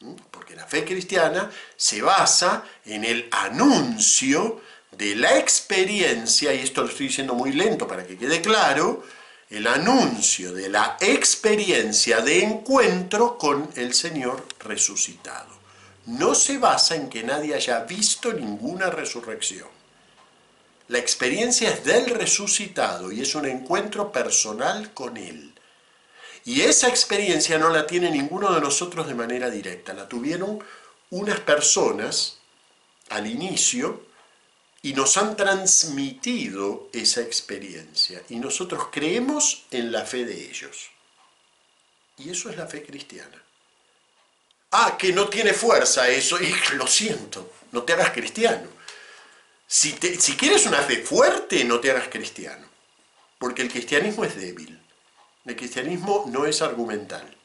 ¿Mm? 0.00 0.14
Porque 0.30 0.56
la 0.56 0.66
fe 0.66 0.84
cristiana 0.84 1.50
se 1.76 2.02
basa 2.02 2.64
en 2.84 3.04
el 3.04 3.28
anuncio 3.30 4.60
de 4.90 5.14
la 5.14 5.38
experiencia, 5.38 6.52
y 6.52 6.60
esto 6.60 6.82
lo 6.82 6.88
estoy 6.88 7.06
diciendo 7.06 7.34
muy 7.34 7.52
lento 7.52 7.86
para 7.86 8.06
que 8.06 8.18
quede 8.18 8.40
claro, 8.40 9.04
el 9.50 9.66
anuncio 9.66 10.52
de 10.52 10.68
la 10.68 10.96
experiencia 11.00 12.20
de 12.20 12.44
encuentro 12.44 13.36
con 13.36 13.68
el 13.74 13.94
Señor 13.94 14.46
resucitado. 14.60 15.58
No 16.06 16.36
se 16.36 16.58
basa 16.58 16.94
en 16.94 17.10
que 17.10 17.24
nadie 17.24 17.56
haya 17.56 17.80
visto 17.80 18.32
ninguna 18.32 18.90
resurrección. 18.90 19.68
La 20.86 20.98
experiencia 20.98 21.68
es 21.70 21.84
del 21.84 22.06
resucitado 22.10 23.10
y 23.10 23.22
es 23.22 23.34
un 23.34 23.46
encuentro 23.46 24.12
personal 24.12 24.94
con 24.94 25.16
Él. 25.16 25.52
Y 26.44 26.62
esa 26.62 26.88
experiencia 26.88 27.58
no 27.58 27.70
la 27.70 27.86
tiene 27.86 28.10
ninguno 28.10 28.52
de 28.52 28.60
nosotros 28.60 29.08
de 29.08 29.14
manera 29.14 29.50
directa, 29.50 29.92
la 29.92 30.08
tuvieron 30.08 30.60
unas 31.10 31.40
personas 31.40 32.38
al 33.08 33.26
inicio 33.26 34.09
y 34.82 34.94
nos 34.94 35.16
han 35.16 35.36
transmitido 35.36 36.88
esa 36.92 37.20
experiencia 37.20 38.22
y 38.28 38.36
nosotros 38.36 38.88
creemos 38.90 39.64
en 39.70 39.92
la 39.92 40.04
fe 40.04 40.24
de 40.24 40.48
ellos. 40.48 40.90
Y 42.16 42.30
eso 42.30 42.50
es 42.50 42.56
la 42.56 42.66
fe 42.66 42.82
cristiana. 42.82 43.42
Ah, 44.72 44.96
que 44.98 45.12
no 45.12 45.28
tiene 45.28 45.52
fuerza 45.52 46.08
eso, 46.08 46.40
y 46.42 46.54
lo 46.74 46.86
siento, 46.86 47.52
no 47.72 47.82
te 47.82 47.92
hagas 47.92 48.10
cristiano. 48.10 48.68
Si, 49.66 49.92
quieres 49.92 50.66
una 50.66 50.82
fe 50.82 51.02
fuerte, 51.02 51.64
no 51.64 51.78
te 51.78 51.90
hagas 51.90 52.08
cristiano, 52.08 52.66
porque 53.38 53.62
el 53.62 53.70
cristianismo 53.70 54.24
es 54.24 54.34
débil. 54.36 54.80
El 55.44 55.56
cristianismo 55.56 56.24
no 56.28 56.44
es 56.44 56.60
argumental. 56.60 57.36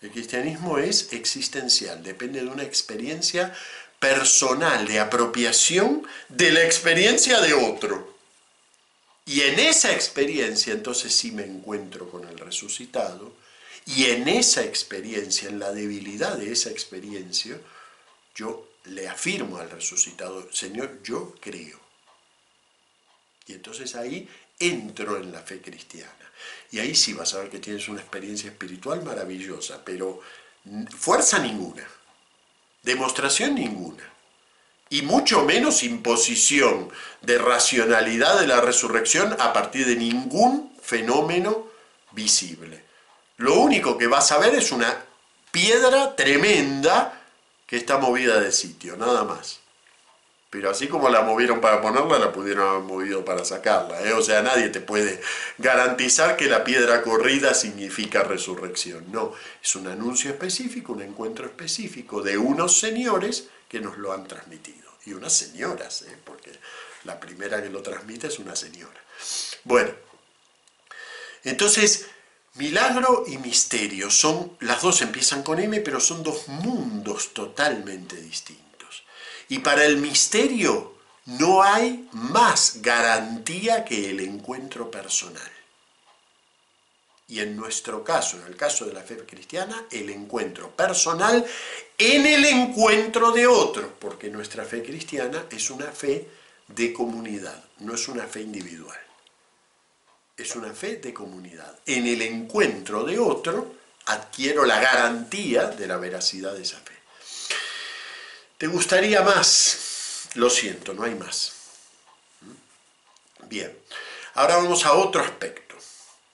El 0.00 0.10
cristianismo 0.10 0.78
es 0.78 1.12
existencial, 1.12 2.02
depende 2.02 2.40
de 2.40 2.48
una 2.48 2.62
experiencia 2.62 3.54
personal, 4.00 4.88
de 4.88 4.98
apropiación 4.98 6.04
de 6.28 6.50
la 6.50 6.64
experiencia 6.64 7.40
de 7.40 7.54
otro. 7.54 8.16
Y 9.26 9.42
en 9.42 9.60
esa 9.60 9.92
experiencia 9.92 10.72
entonces 10.72 11.14
sí 11.14 11.30
me 11.30 11.44
encuentro 11.44 12.10
con 12.10 12.26
el 12.26 12.36
resucitado, 12.38 13.32
y 13.86 14.06
en 14.06 14.28
esa 14.28 14.62
experiencia, 14.62 15.48
en 15.48 15.58
la 15.58 15.72
debilidad 15.72 16.36
de 16.36 16.52
esa 16.52 16.70
experiencia, 16.70 17.58
yo 18.34 18.68
le 18.84 19.08
afirmo 19.08 19.58
al 19.58 19.70
resucitado, 19.70 20.52
Señor, 20.52 21.02
yo 21.02 21.34
creo. 21.40 21.78
Y 23.46 23.54
entonces 23.54 23.94
ahí 23.94 24.28
entro 24.58 25.16
en 25.16 25.32
la 25.32 25.40
fe 25.40 25.60
cristiana. 25.60 26.14
Y 26.70 26.78
ahí 26.78 26.94
sí 26.94 27.12
vas 27.14 27.34
a 27.34 27.38
ver 27.38 27.50
que 27.50 27.58
tienes 27.58 27.88
una 27.88 28.00
experiencia 28.00 28.50
espiritual 28.50 29.02
maravillosa, 29.02 29.84
pero 29.84 30.20
fuerza 30.96 31.38
ninguna, 31.38 31.86
demostración 32.82 33.54
ninguna, 33.54 34.02
y 34.88 35.02
mucho 35.02 35.44
menos 35.44 35.82
imposición 35.82 36.90
de 37.22 37.38
racionalidad 37.38 38.40
de 38.40 38.46
la 38.46 38.60
resurrección 38.60 39.36
a 39.38 39.52
partir 39.52 39.86
de 39.86 39.96
ningún 39.96 40.72
fenómeno 40.82 41.66
visible. 42.12 42.84
Lo 43.36 43.60
único 43.60 43.96
que 43.96 44.06
vas 44.06 44.32
a 44.32 44.38
ver 44.38 44.54
es 44.54 44.72
una 44.72 45.04
piedra 45.52 46.16
tremenda 46.16 47.22
que 47.66 47.76
está 47.76 47.98
movida 47.98 48.40
de 48.40 48.50
sitio, 48.50 48.96
nada 48.96 49.24
más. 49.24 49.59
Pero 50.50 50.68
así 50.68 50.88
como 50.88 51.08
la 51.08 51.22
movieron 51.22 51.60
para 51.60 51.80
ponerla, 51.80 52.18
la 52.18 52.32
pudieron 52.32 52.68
haber 52.68 52.82
movido 52.82 53.24
para 53.24 53.44
sacarla. 53.44 54.02
¿eh? 54.02 54.12
O 54.12 54.20
sea, 54.20 54.42
nadie 54.42 54.68
te 54.68 54.80
puede 54.80 55.20
garantizar 55.58 56.36
que 56.36 56.46
la 56.46 56.64
piedra 56.64 57.02
corrida 57.02 57.54
significa 57.54 58.24
resurrección. 58.24 59.12
No, 59.12 59.32
es 59.62 59.76
un 59.76 59.86
anuncio 59.86 60.28
específico, 60.30 60.92
un 60.92 61.02
encuentro 61.02 61.46
específico 61.46 62.20
de 62.20 62.36
unos 62.36 62.80
señores 62.80 63.48
que 63.68 63.80
nos 63.80 63.96
lo 63.98 64.12
han 64.12 64.26
transmitido. 64.26 64.90
Y 65.06 65.12
unas 65.12 65.32
señoras, 65.32 66.02
¿eh? 66.02 66.16
porque 66.24 66.50
la 67.04 67.20
primera 67.20 67.62
que 67.62 67.70
lo 67.70 67.80
transmite 67.80 68.26
es 68.26 68.40
una 68.40 68.56
señora. 68.56 69.00
Bueno, 69.62 69.92
entonces, 71.44 72.06
milagro 72.54 73.24
y 73.28 73.38
misterio 73.38 74.10
son, 74.10 74.56
las 74.58 74.82
dos 74.82 75.00
empiezan 75.00 75.44
con 75.44 75.60
M, 75.60 75.80
pero 75.80 76.00
son 76.00 76.24
dos 76.24 76.48
mundos 76.48 77.32
totalmente 77.32 78.16
distintos. 78.16 78.69
Y 79.50 79.58
para 79.58 79.84
el 79.84 79.96
misterio 79.96 80.94
no 81.26 81.62
hay 81.62 82.08
más 82.12 82.80
garantía 82.80 83.84
que 83.84 84.08
el 84.08 84.20
encuentro 84.20 84.90
personal. 84.90 85.50
Y 87.26 87.40
en 87.40 87.56
nuestro 87.56 88.02
caso, 88.04 88.38
en 88.38 88.46
el 88.46 88.56
caso 88.56 88.84
de 88.86 88.92
la 88.92 89.02
fe 89.02 89.16
cristiana, 89.26 89.86
el 89.90 90.08
encuentro 90.10 90.70
personal 90.70 91.44
en 91.98 92.26
el 92.26 92.44
encuentro 92.44 93.32
de 93.32 93.48
otro, 93.48 93.92
porque 93.98 94.30
nuestra 94.30 94.64
fe 94.64 94.84
cristiana 94.84 95.44
es 95.50 95.68
una 95.70 95.86
fe 95.86 96.28
de 96.68 96.92
comunidad, 96.92 97.62
no 97.80 97.94
es 97.94 98.06
una 98.06 98.26
fe 98.28 98.42
individual. 98.42 98.98
Es 100.36 100.54
una 100.54 100.72
fe 100.72 100.96
de 100.96 101.12
comunidad. 101.12 101.76
En 101.86 102.06
el 102.06 102.22
encuentro 102.22 103.02
de 103.02 103.18
otro 103.18 103.74
adquiero 104.06 104.64
la 104.64 104.80
garantía 104.80 105.66
de 105.66 105.88
la 105.88 105.96
veracidad 105.96 106.54
de 106.54 106.62
esa 106.62 106.78
fe. 106.78 106.99
¿Te 108.60 108.66
gustaría 108.66 109.22
más? 109.22 110.28
Lo 110.34 110.50
siento, 110.50 110.92
no 110.92 111.04
hay 111.04 111.14
más. 111.14 111.52
Bien, 113.48 113.74
ahora 114.34 114.58
vamos 114.58 114.84
a 114.84 114.92
otro 114.92 115.22
aspecto. 115.22 115.76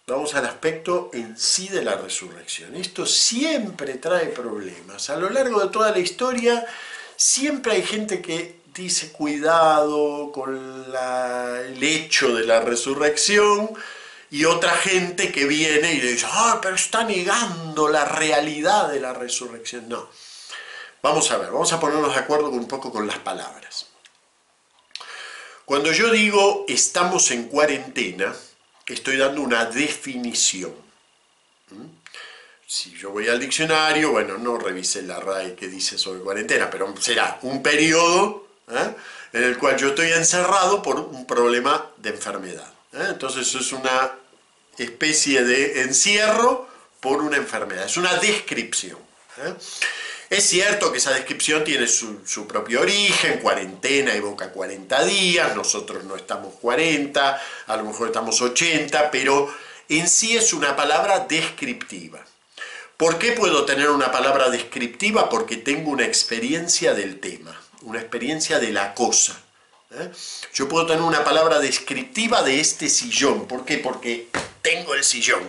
Vamos 0.09 0.35
al 0.35 0.45
aspecto 0.45 1.11
en 1.12 1.38
sí 1.38 1.68
de 1.68 1.85
la 1.85 1.95
resurrección. 1.95 2.75
Esto 2.75 3.06
siempre 3.06 3.95
trae 3.95 4.26
problemas. 4.26 5.09
A 5.09 5.16
lo 5.18 5.30
largo 5.30 5.61
de 5.61 5.68
toda 5.68 5.92
la 5.92 6.00
historia 6.00 6.66
siempre 7.14 7.75
hay 7.75 7.83
gente 7.85 8.21
que 8.21 8.59
dice 8.75 9.12
cuidado 9.12 10.33
con 10.33 10.56
el 10.56 11.80
hecho 11.80 12.35
de 12.35 12.45
la 12.45 12.59
resurrección 12.59 13.71
y 14.33 14.47
otra 14.47 14.73
gente 14.73 15.30
que 15.30 15.45
viene 15.45 15.92
y 15.92 16.00
le 16.00 16.14
dice, 16.14 16.26
ah, 16.28 16.59
pero 16.61 16.75
está 16.75 17.04
negando 17.04 17.88
la 17.88 18.04
realidad 18.04 18.88
de 18.88 18.99
la 18.99 19.12
resurrección. 19.12 19.88
No. 19.88 20.09
Vamos 21.03 21.31
a 21.31 21.38
ver, 21.38 21.50
vamos 21.50 21.73
a 21.73 21.81
ponernos 21.81 22.15
de 22.15 22.21
acuerdo 22.21 22.49
un 22.49 22.67
poco 22.67 22.91
con 22.91 23.07
las 23.07 23.19
palabras. 23.19 23.87
Cuando 25.65 25.93
yo 25.93 26.11
digo 26.11 26.65
estamos 26.69 27.31
en 27.31 27.49
cuarentena, 27.49 28.35
estoy 28.87 29.17
dando 29.17 29.43
una 29.43 29.65
definición. 29.67 30.73
¿Mm? 31.71 31.87
Si 32.67 32.91
yo 32.93 33.11
voy 33.11 33.29
al 33.29 33.38
diccionario, 33.38 34.11
bueno, 34.11 34.38
no 34.38 34.59
revisé 34.59 35.03
la 35.03 35.21
RAE 35.21 35.55
que 35.55 35.69
dice 35.69 35.99
sobre 35.99 36.21
cuarentena, 36.21 36.69
pero 36.69 36.93
será 37.00 37.38
un 37.43 37.62
periodo 37.62 38.49
¿eh? 38.69 38.95
en 39.33 39.45
el 39.45 39.57
cual 39.57 39.76
yo 39.76 39.88
estoy 39.88 40.12
encerrado 40.12 40.83
por 40.83 40.99
un 40.99 41.26
problema 41.26 41.91
de 41.97 42.11
enfermedad. 42.11 42.73
¿eh? 42.93 43.07
Entonces 43.11 43.55
es 43.55 43.73
una 43.73 44.12
especie 44.76 45.45
de 45.45 45.83
encierro 45.83 46.69
por 47.00 47.23
una 47.23 47.37
enfermedad, 47.37 47.85
es 47.85 47.97
una 47.97 48.15
descripción. 48.15 48.99
¿eh? 49.38 49.55
Es 50.28 50.49
cierto 50.49 50.90
que 50.90 50.99
esa 50.99 51.12
descripción 51.12 51.62
tiene 51.62 51.87
su, 51.87 52.47
propio 52.49 52.80
origen, 52.80 53.38
cuarentena 53.38 54.12
evoca 54.12 54.50
40 54.50 55.04
días, 55.04 55.54
nosotros 55.54 56.02
no 56.02 56.16
estamos 56.16 56.54
40, 56.61 57.42
a 57.66 57.77
lo 57.77 57.85
mejor 57.85 58.09
estamos 58.09 58.40
80, 58.40 59.12
pero 59.12 59.55
en 59.88 60.09
sí 60.09 60.37
es 60.37 60.53
una 60.53 60.74
palabra 60.74 61.20
descriptiva. 61.20 62.24
¿Por 62.96 63.18
qué 63.18 63.33
puedo 63.33 63.64
tener 63.66 63.88
una 63.88 64.11
palabra 64.11 64.51
descriptiva? 64.51 65.29
Porque 65.29 65.59
tengo 65.59 65.90
una 65.92 66.05
experiencia 66.05 66.92
del 66.92 67.20
tema, 67.20 67.57
una 67.83 68.01
experiencia 68.01 68.59
de 68.59 68.72
la 68.72 68.94
cosa. 68.94 69.40
¿eh? 69.92 70.11
Yo 70.55 70.68
puedo 70.68 70.87
tener 70.87 71.03
una 71.03 71.22
palabra 71.22 71.61
descriptiva 71.61 72.42
de 72.42 72.59
este 72.59 72.88
sillón. 72.88 73.46
¿Por 73.46 73.64
qué? 73.64 73.79
Porque 73.79 74.29
tengo 74.61 74.94
el 74.94 75.05
sillón. 75.05 75.42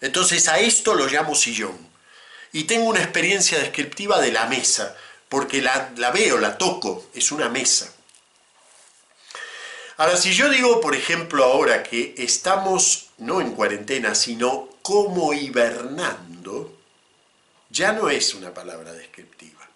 Entonces 0.00 0.48
a 0.48 0.60
esto 0.60 0.94
lo 0.94 1.08
llamo 1.08 1.34
sillón 1.34 1.87
y 2.52 2.64
tengo 2.64 2.86
una 2.86 3.02
experiencia 3.02 3.58
descriptiva 3.58 4.20
de 4.20 4.32
la 4.32 4.46
mesa, 4.46 4.96
porque 5.28 5.60
la, 5.60 5.92
veo, 6.12 6.38
la 6.38 6.56
toco, 6.56 7.06
es 7.14 7.30
una 7.32 7.48
mesa. 7.48 7.92
Ahora, 9.98 10.16
si 10.16 10.32
yo 10.32 10.48
digo, 10.48 10.80
por 10.80 10.94
ejemplo, 10.94 11.44
ahora 11.44 11.82
que 11.82 12.14
estamos 12.18 13.08
no 13.18 13.40
en 13.40 13.52
cuarentena, 13.52 14.14
sino 14.14 14.68
como 14.80 15.34
hibernando, 15.34 16.78
ya 17.68 17.92
no 17.92 18.08
es 18.08 18.34
una 18.34 18.54
palabra 18.54 18.92
descriptiva. 18.92 19.68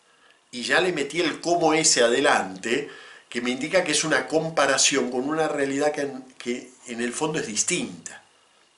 Y 0.51 0.63
ya 0.63 0.81
le 0.81 0.93
metí 0.93 1.21
el 1.21 1.41
cómo 1.41 1.75
ese 1.75 2.03
adelante, 2.03 2.89
que 3.29 3.41
me 3.41 3.51
indica 3.51 3.83
que 3.83 3.93
es 3.93 4.05
una 4.05 4.27
comparación 4.29 5.11
con 5.11 5.29
una 5.29 5.49
realidad 5.49 5.93
que 5.93 6.09
que 6.39 6.71
en 6.87 7.01
el 7.01 7.13
fondo 7.13 7.39
es 7.39 7.47
distinta. 7.47 8.23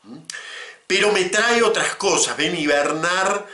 ¿Mm? 0.05 0.19
Pero 0.87 1.13
me 1.13 1.25
trae 1.25 1.63
otras 1.63 1.97
cosas. 1.97 2.37
Ven, 2.37 2.57
hibernar 2.57 3.47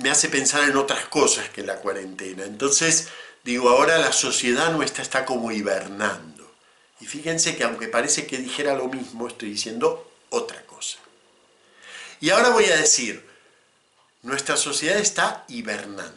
me 0.00 0.10
hace 0.10 0.28
pensar 0.28 0.68
en 0.68 0.76
otras 0.76 1.06
cosas 1.06 1.48
que 1.50 1.62
la 1.62 1.76
cuarentena. 1.76 2.44
Entonces, 2.44 3.08
digo, 3.44 3.68
ahora 3.68 3.98
la 3.98 4.12
sociedad 4.12 4.72
nuestra 4.72 5.02
está 5.02 5.24
como 5.24 5.52
hibernando. 5.52 6.50
Y 7.00 7.06
fíjense 7.06 7.56
que 7.56 7.64
aunque 7.64 7.88
parece 7.88 8.26
que 8.26 8.38
dijera 8.38 8.74
lo 8.74 8.88
mismo, 8.88 9.28
estoy 9.28 9.50
diciendo 9.50 10.10
otra 10.30 10.62
cosa. 10.66 10.98
Y 12.20 12.30
ahora 12.30 12.50
voy 12.50 12.66
a 12.66 12.76
decir, 12.76 13.26
nuestra 14.22 14.56
sociedad 14.56 14.98
está 14.98 15.44
hibernando. 15.48 16.14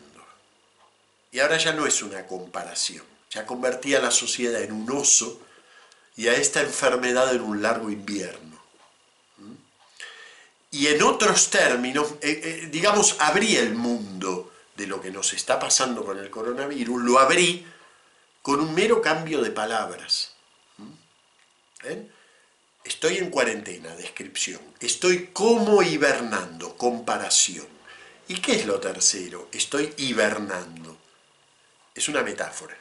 Y 1.32 1.40
ahora 1.40 1.58
ya 1.58 1.74
no 1.74 1.86
es 1.88 2.02
una 2.04 2.26
comparación. 2.28 3.04
Ya 3.32 3.46
convertí 3.46 3.96
a 3.96 4.02
la 4.02 4.12
sociedad 4.12 4.62
en 4.62 4.74
un 4.74 4.92
oso 4.92 5.42
y 6.16 6.28
a 6.28 6.36
esta 6.36 6.62
enfermedad 6.62 7.34
en 7.34 7.42
un 7.42 7.62
largo 7.62 7.90
invierno. 7.90 8.53
Y 10.74 10.88
en 10.88 11.04
otros 11.04 11.52
términos, 11.52 12.16
eh, 12.20 12.42
eh, 12.44 12.70
digamos, 12.72 13.18
abrí 13.20 13.58
el 13.58 13.76
mundo 13.76 14.52
de 14.76 14.88
lo 14.88 15.00
que 15.00 15.12
nos 15.12 15.32
está 15.34 15.60
pasando 15.60 16.04
con 16.04 16.18
el 16.18 16.32
coronavirus, 16.32 17.04
lo 17.04 17.20
abrí 17.20 17.64
con 18.42 18.60
un 18.60 18.74
mero 18.74 19.00
cambio 19.00 19.44
de 19.44 19.52
palabras. 19.52 20.34
¿Mm? 20.78 21.92
Estoy 22.84 23.18
en 23.18 23.30
cuarentena, 23.30 23.96
descripción. 23.96 24.60
Estoy 24.80 25.28
como 25.28 25.84
hibernando, 25.84 26.76
comparación. 26.76 27.68
¿Y 28.28 28.40
qué 28.40 28.54
es 28.56 28.66
lo 28.66 28.80
tercero? 28.80 29.50
Estoy 29.52 29.94
hibernando. 29.98 30.98
Es 31.94 32.10
una 32.10 32.24
metáfora. 32.24 32.76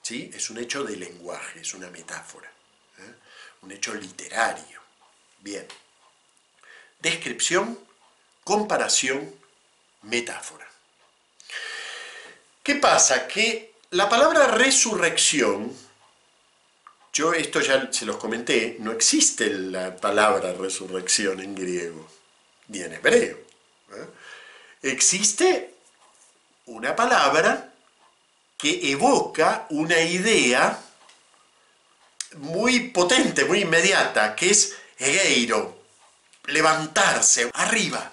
¿Sí? 0.00 0.30
Es 0.32 0.48
un 0.48 0.58
hecho 0.58 0.84
de 0.84 0.96
lenguaje, 0.96 1.58
es 1.58 1.74
una 1.74 1.90
metáfora. 1.90 2.52
¿eh? 2.98 3.14
Un 3.62 3.72
hecho 3.72 3.92
literario. 3.94 4.80
Bien 5.40 5.66
descripción, 7.04 7.78
comparación, 8.42 9.32
metáfora. 10.02 10.66
¿Qué 12.62 12.76
pasa? 12.76 13.28
Que 13.28 13.74
la 13.90 14.08
palabra 14.08 14.48
resurrección, 14.48 15.70
yo 17.12 17.34
esto 17.34 17.60
ya 17.60 17.92
se 17.92 18.06
los 18.06 18.16
comenté, 18.16 18.78
no 18.80 18.90
existe 18.90 19.50
la 19.50 19.94
palabra 19.94 20.54
resurrección 20.54 21.40
en 21.40 21.54
griego, 21.54 22.08
ni 22.68 22.80
en 22.80 22.94
hebreo. 22.94 23.36
¿eh? 23.92 24.06
Existe 24.82 25.74
una 26.66 26.96
palabra 26.96 27.70
que 28.56 28.90
evoca 28.90 29.66
una 29.68 30.00
idea 30.00 30.80
muy 32.36 32.88
potente, 32.88 33.44
muy 33.44 33.60
inmediata, 33.60 34.34
que 34.34 34.50
es 34.50 34.74
egeiro, 34.98 35.83
levantarse, 36.46 37.50
arriba. 37.54 38.12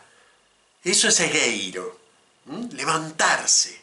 Eso 0.83 1.07
es 1.07 1.19
egeiro, 1.19 1.99
levantarse. 2.71 3.79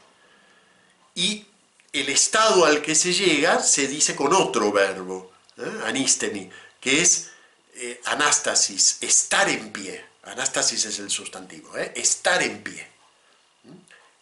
Y 1.15 1.47
el 1.93 2.09
estado 2.09 2.65
al 2.65 2.83
que 2.83 2.95
se 2.95 3.13
llega 3.13 3.63
se 3.63 3.87
dice 3.87 4.15
con 4.17 4.33
otro 4.33 4.73
verbo, 4.73 5.33
¿eh? 5.57 5.81
anistemi, 5.85 6.51
que 6.81 7.03
es 7.03 7.31
eh, 7.75 8.01
anástasis, 8.07 8.99
estar 9.01 9.49
en 9.49 9.73
pie. 9.73 10.05
Anástasis 10.25 10.85
es 10.85 10.99
el 10.99 11.11
sustantivo, 11.11 11.77
¿eh? 11.77 11.93
estar 11.97 12.43
en 12.43 12.63
pie. 12.63 12.87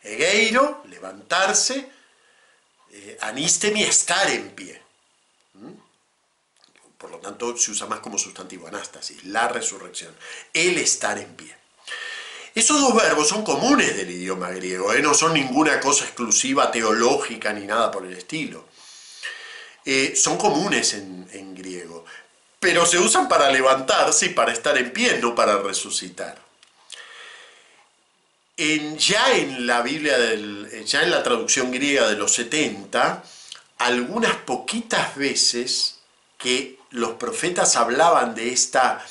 Egeiro, 0.03 0.85
levantarse, 0.89 1.91
anistemi, 3.21 3.83
estar 3.83 4.31
en 4.31 4.51
pie 4.51 4.86
por 6.99 7.11
lo 7.11 7.19
tanto 7.19 7.57
se 7.57 7.71
usa 7.71 7.87
más 7.87 8.01
como 8.01 8.19
sustantivo 8.19 8.69
anástasis, 8.69 9.25
la 9.25 9.49
resurrección, 9.49 10.15
el 10.53 10.79
estar 10.79 11.19
en 11.19 11.35
pie. 11.35 11.55
Esos 12.55 12.81
dos 12.81 12.95
verbos 12.95 13.29
son 13.29 13.45
comunes 13.45 13.95
del 13.97 14.11
idioma 14.11 14.49
griego, 14.49 14.93
¿eh? 14.95 15.03
no 15.03 15.13
son 15.13 15.35
ninguna 15.35 15.79
cosa 15.79 16.05
exclusiva 16.05 16.71
teológica 16.71 17.53
ni 17.53 17.67
nada 17.67 17.91
por 17.91 18.07
el 18.07 18.15
estilo. 18.15 18.65
Eh, 19.85 20.17
son 20.17 20.39
comunes 20.39 20.95
en, 20.95 21.55
griego, 21.55 22.05
pero 22.59 22.87
se 22.87 22.99
usan 22.99 23.29
para 23.29 23.51
levantarse 23.51 24.27
y 24.27 24.29
para 24.31 24.53
estar 24.53 24.77
en 24.79 24.93
pie, 24.93 25.19
no 25.21 25.35
para 25.35 25.59
resucitar. 25.59 26.41
Ya 28.57 29.37
en 29.37 29.67
la 29.67 29.83
Biblia, 29.83 30.19
del, 30.19 30.85
ya 30.87 31.03
en 31.03 31.11
la 31.11 31.23
traducción 31.23 31.71
griega 31.71 32.09
de 32.09 32.17
los 32.17 32.33
70, 32.33 33.23
algunas 33.79 34.35
poquitas 34.37 35.15
veces 35.15 35.99
que 36.39 36.76
los 36.97 37.13
profetas 37.13 37.77
hablaban 37.77 38.35
de 38.35 38.53
esta 38.53 39.05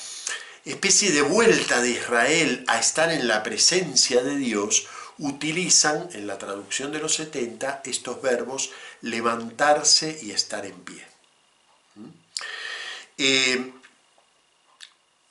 especie 0.64 1.12
de 1.12 1.22
vuelta 1.22 1.80
de 1.80 1.90
Israel 1.90 2.64
a 2.66 2.80
estar 2.80 3.12
en 3.12 3.28
la 3.28 3.44
presencia 3.44 4.22
de 4.24 4.36
Dios, 4.36 4.88
utilizan 5.18 6.08
en 6.12 6.26
la 6.26 6.36
traducción 6.36 6.90
de 6.90 6.98
los 6.98 7.14
70 7.14 7.82
estos 7.84 8.20
verbos 8.20 8.70
levantarse 9.02 10.18
y 10.20 10.32
estar 10.32 10.66
en 10.66 10.74
pie. 10.80 11.06
¿Mm? 11.94 12.08
Eh, 13.18 13.72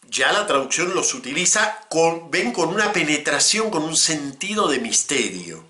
ya 0.08 0.32
la 0.32 0.48
traducción 0.48 0.96
los 0.96 1.14
utiliza, 1.14 1.82
con, 1.90 2.32
ven 2.32 2.54
con 2.54 2.70
una 2.70 2.94
penetración, 2.94 3.70
con 3.70 3.84
un 3.84 3.98
sentido 3.98 4.70
de 4.70 4.80
misterio. 4.80 5.66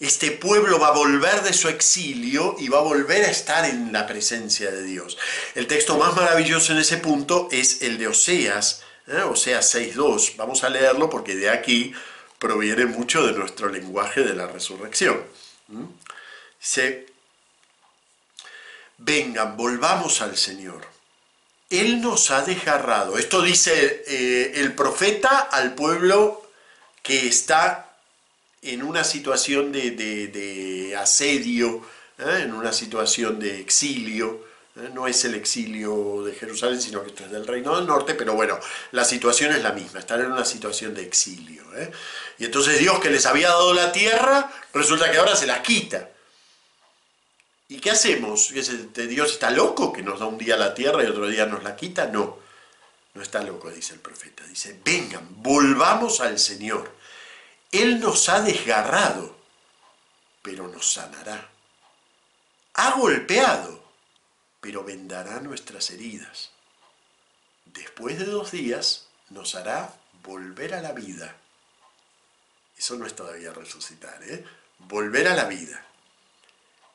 Este 0.00 0.32
pueblo 0.32 0.78
va 0.78 0.88
a 0.88 0.92
volver 0.92 1.42
de 1.42 1.52
su 1.52 1.68
exilio 1.68 2.56
y 2.58 2.68
va 2.68 2.78
a 2.78 2.82
volver 2.82 3.24
a 3.24 3.30
estar 3.30 3.64
en 3.66 3.92
la 3.92 4.06
presencia 4.06 4.70
de 4.70 4.82
Dios. 4.82 5.18
El 5.54 5.66
texto 5.66 5.98
más 5.98 6.16
maravilloso 6.16 6.72
en 6.72 6.78
ese 6.78 6.96
punto 6.96 7.48
es 7.52 7.82
el 7.82 7.98
de 7.98 8.08
Oseas, 8.08 8.82
¿eh? 9.06 9.20
Oseas 9.22 9.74
6.2. 9.74 10.36
Vamos 10.36 10.64
a 10.64 10.70
leerlo 10.70 11.08
porque 11.10 11.36
de 11.36 11.50
aquí 11.50 11.92
proviene 12.38 12.86
mucho 12.86 13.26
de 13.26 13.32
nuestro 13.32 13.68
lenguaje 13.68 14.22
de 14.22 14.34
la 14.34 14.46
resurrección. 14.46 15.22
¿Mm? 15.68 15.84
Dice, 16.58 17.06
vengan, 18.98 19.56
volvamos 19.56 20.22
al 20.22 20.36
Señor 20.36 20.90
él 21.70 22.00
nos 22.00 22.32
ha 22.32 22.42
desgarrado. 22.42 23.16
Esto 23.16 23.40
dice 23.42 24.02
eh, 24.06 24.52
el 24.56 24.74
profeta 24.74 25.38
al 25.38 25.74
pueblo 25.74 26.50
que 27.02 27.28
está 27.28 27.89
en 28.62 28.82
una 28.82 29.04
situación 29.04 29.72
de, 29.72 30.96
asedio, 30.98 31.86
¿eh? 32.18 32.42
en 32.42 32.54
una 32.54 32.72
situación 32.72 33.38
de 33.38 33.60
exilio. 33.60 34.44
¿eh? 34.76 34.90
No 34.92 35.06
es 35.06 35.24
el 35.24 35.34
exilio 35.34 36.22
de 36.24 36.34
Jerusalén, 36.34 36.80
sino 36.80 37.02
que 37.02 37.08
esto 37.08 37.24
es 37.24 37.30
del 37.30 37.46
Reino 37.46 37.76
del 37.76 37.86
Norte, 37.86 38.14
pero 38.14 38.34
bueno, 38.34 38.58
la 38.92 39.04
situación 39.04 39.52
es 39.52 39.62
la 39.62 39.72
misma, 39.72 40.00
están 40.00 40.20
en 40.20 40.32
una 40.32 40.44
situación 40.44 40.94
de 40.94 41.02
exilio. 41.02 41.64
Y 42.38 42.44
entonces 42.44 42.78
Dios 42.78 43.00
que 43.00 43.10
les 43.10 43.26
había 43.26 43.48
dado 43.48 43.72
la 43.72 43.92
tierra, 43.92 44.50
resulta 44.74 45.10
que 45.10 45.18
ahora 45.18 45.36
se 45.36 45.46
las 45.46 45.60
quita. 45.60 46.10
¿Y 47.68 47.78
qué 47.78 47.92
hacemos? 47.92 48.52
¿Dios 48.52 49.30
está 49.30 49.50
loco 49.52 49.92
que 49.92 50.02
nos 50.02 50.18
da 50.18 50.26
un 50.26 50.36
día 50.36 50.56
la 50.56 50.74
tierra 50.74 51.04
y 51.04 51.06
otro 51.06 51.28
día 51.28 51.46
nos 51.46 51.62
la 51.62 51.76
quita? 51.76 52.06
No, 52.06 52.38
no 53.14 53.22
está 53.22 53.42
loco, 53.42 53.70
dice 53.70 53.94
el 53.94 54.00
profeta. 54.00 54.44
Dice, 54.44 54.80
vengan, 54.84 55.24
volvamos 55.36 56.20
al 56.20 56.38
Señor. 56.38 56.90
Él 57.72 58.00
nos 58.00 58.28
ha 58.28 58.40
desgarrado, 58.40 59.36
pero 60.42 60.68
nos 60.68 60.92
sanará. 60.92 61.48
Ha 62.74 62.92
golpeado, 62.92 63.82
pero 64.60 64.84
vendará 64.84 65.40
nuestras 65.40 65.90
heridas. 65.90 66.50
Después 67.66 68.18
de 68.18 68.24
dos 68.24 68.50
días 68.50 69.06
nos 69.28 69.54
hará 69.54 69.94
volver 70.22 70.74
a 70.74 70.80
la 70.80 70.92
vida. 70.92 71.36
Eso 72.76 72.96
no 72.96 73.06
es 73.06 73.14
todavía 73.14 73.52
resucitar, 73.52 74.22
¿eh? 74.22 74.44
Volver 74.78 75.28
a 75.28 75.34
la 75.34 75.44
vida 75.44 75.86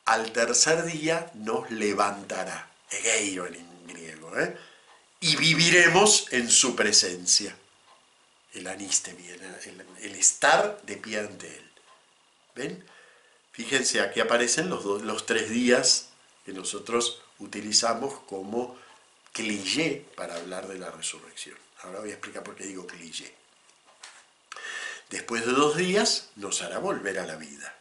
al 0.06 0.30
tercer 0.32 0.84
día 0.84 1.30
nos 1.34 1.70
levantará, 1.70 2.70
egeiro 2.90 3.46
en 3.46 3.86
griego, 3.86 4.38
¿eh? 4.38 4.56
y 5.20 5.36
viviremos 5.36 6.26
en 6.30 6.48
su 6.48 6.76
presencia. 6.76 7.56
El 8.56 8.66
anistemi, 8.66 9.28
el, 9.28 10.14
estar 10.14 10.80
de 10.82 10.96
pie 10.96 11.20
ante 11.20 11.46
él. 11.46 11.70
¿Ven? 12.54 12.84
Fíjense, 13.52 14.00
aquí 14.00 14.20
aparecen 14.20 14.70
los, 14.70 14.84
los 14.84 15.26
tres 15.26 15.50
días 15.50 16.08
que 16.44 16.52
nosotros 16.52 17.22
utilizamos 17.38 18.20
como 18.26 18.76
cliché 19.32 20.06
para 20.16 20.36
hablar 20.36 20.68
de 20.68 20.78
la 20.78 20.90
resurrección. 20.90 21.56
Ahora 21.82 22.00
voy 22.00 22.10
a 22.10 22.14
explicar 22.14 22.42
por 22.42 22.56
qué 22.56 22.64
digo 22.64 22.86
cliché. 22.86 23.34
Después 25.10 25.44
de 25.46 25.52
dos 25.52 25.76
días 25.76 26.30
nos 26.36 26.62
hará 26.62 26.78
volver 26.78 27.18
a 27.18 27.26
la 27.26 27.36
vida 27.36 27.76